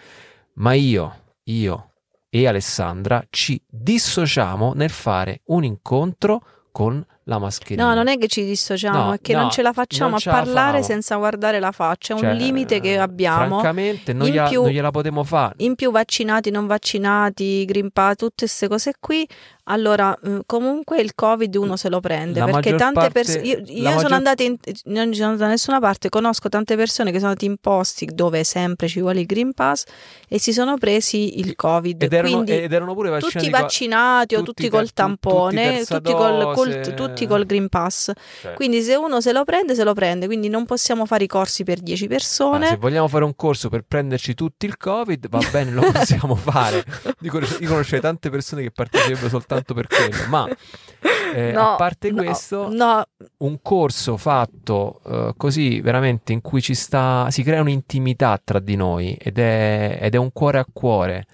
[0.56, 1.16] Ma io,
[1.46, 1.92] io
[2.30, 7.88] e Alessandra ci dissociamo nel fare un incontro con la mascherina.
[7.90, 10.20] No, non è che ci dissociamo, No, è che no, non ce la facciamo a
[10.24, 13.60] parlare senza guardare la faccia, è un Cioè, limite che abbiamo.
[13.60, 15.54] Francamente, non, In gliela, più- non gliela potremo fare.
[15.58, 19.28] In più vaccinati, non vaccinati, Green Pass, tutte queste cose qui
[19.72, 23.42] Allora, mm, comunque il Covid uno se lo prende La perché maggior tante persone.
[23.48, 24.58] Io, io la sono maggior- andata in.
[24.86, 28.06] Non ci sono andata da nessuna parte, conosco tante persone che sono andate in posti
[28.06, 29.86] dove sempre ci vuole il Green Pass
[30.28, 32.04] e si sono presi il Covid.
[32.04, 36.12] Ed erano, Quindi ed erano pure vaccinati tutti vaccinati o tutti col tutti tampone, tutti
[36.12, 36.94] col, col- dose.
[36.94, 38.12] tutti col Green Pass.
[38.42, 40.26] Cioè, Quindi se uno se lo prende, se lo prende.
[40.26, 42.68] Quindi non possiamo fare i corsi per 10 ah, persone.
[42.68, 46.84] se vogliamo fare un corso per prenderci tutti il Covid, va bene, lo possiamo fare.
[47.22, 50.48] Io conoscerei tante persone che parteciperebbero soltanto per quello, ma
[51.34, 53.04] eh, No, a parte no, questo, no,
[53.38, 58.76] un corso fatto eh, così veramente in cui ci sta, si crea un'intimità tra di
[58.76, 61.26] noi ed è, ed è un cuore a cuore.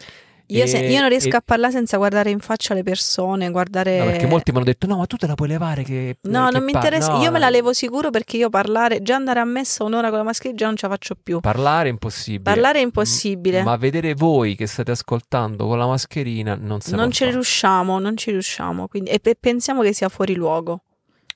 [0.49, 3.49] Io, E- se- io non riesco e- a parlare senza guardare in faccia le persone,
[3.51, 3.97] guardare...
[3.99, 5.83] No, perché molti mi hanno detto: no, ma tu te la puoi levare.
[5.83, 9.01] Che, No, che non mi interessa, no, io me la levo sicuro perché io parlare,
[9.01, 11.39] già andare a messa un'ora con la mascherina già non ce la faccio più.
[11.39, 12.41] Parlare è impossibile.
[12.43, 13.61] Parlare è impossibile.
[13.61, 17.99] M- Ma vedere voi che state ascoltando con la mascherina non si non ci riusciamo,
[17.99, 18.87] non ci riusciamo.
[18.87, 20.81] Quindi, e pe- pensiamo che sia fuori luogo.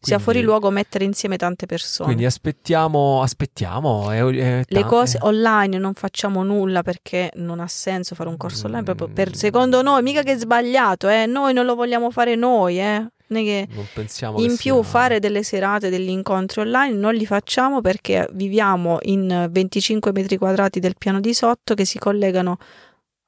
[0.03, 2.07] Sia fuori luogo mettere insieme tante persone.
[2.07, 4.09] Quindi aspettiamo, aspettiamo.
[4.09, 8.65] è- è Le cose online non facciamo nulla perché non ha senso fare un corso
[8.65, 9.13] online proprio Mm.
[9.13, 11.25] per secondo noi, mica che è sbagliato, eh.
[11.27, 13.05] Noi non lo vogliamo fare noi, eh.
[13.31, 17.25] Non che non pensiamo in più sia- fare delle serate, degli incontri online non li
[17.25, 22.57] facciamo perché viviamo in 25 metri quadrati del piano di sotto che si collegano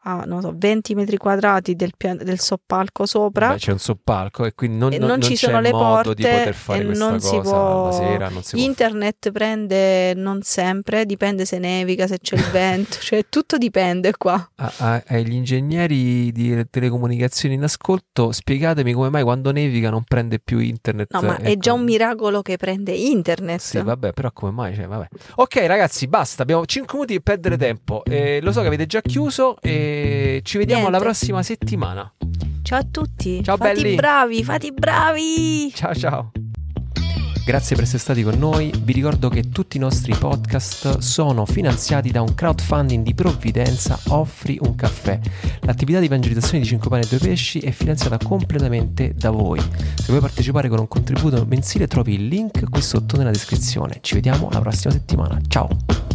[0.05, 3.49] a non so, 20 metri quadrati del, pia- del soppalco sopra.
[3.49, 6.13] Beh, c'è un soppalco e quindi non, E non- non ci c'è sono le modo
[6.13, 8.29] di porte poter fare e questa non cosa si può- la sera.
[8.29, 13.25] Non si può Internet prende non sempre, dipende se nevica, se c'è il vento, cioè
[13.29, 14.49] tutto dipende qua.
[14.55, 20.39] A- a- agli ingegneri di telecomunicazioni in ascolto, spiegatemi come mai quando nevica non prende
[20.39, 21.11] più internet.
[21.13, 21.59] No, ma è ecco.
[21.59, 23.59] già un miracolo che prende internet.
[23.59, 24.75] Sì, vabbè, però come mai?
[24.75, 25.07] Cioè, vabbè.
[25.35, 26.43] Ok, ragazzi, basta.
[26.43, 28.03] Abbiamo 5 minuti per perdere tempo.
[28.05, 29.92] Eh, lo so che avete già chiuso e
[30.43, 30.97] ci vediamo Niente.
[30.97, 32.11] la prossima settimana.
[32.63, 33.43] Ciao a tutti.
[33.43, 33.95] Ciao, fate belli.
[33.95, 35.71] bravi, fate bravi.
[35.73, 36.31] Ciao, ciao.
[37.45, 38.71] Grazie per essere stati con noi.
[38.83, 44.57] Vi ricordo che tutti i nostri podcast sono finanziati da un crowdfunding di provvidenza Offri
[44.61, 45.19] un caffè.
[45.63, 49.59] L'attività di evangelizzazione di 5 pane e 2 pesci è finanziata completamente da voi.
[49.59, 53.97] Se vuoi partecipare con un contributo mensile trovi il link qui sotto nella descrizione.
[53.99, 55.37] Ci vediamo la prossima settimana.
[55.49, 56.12] Ciao!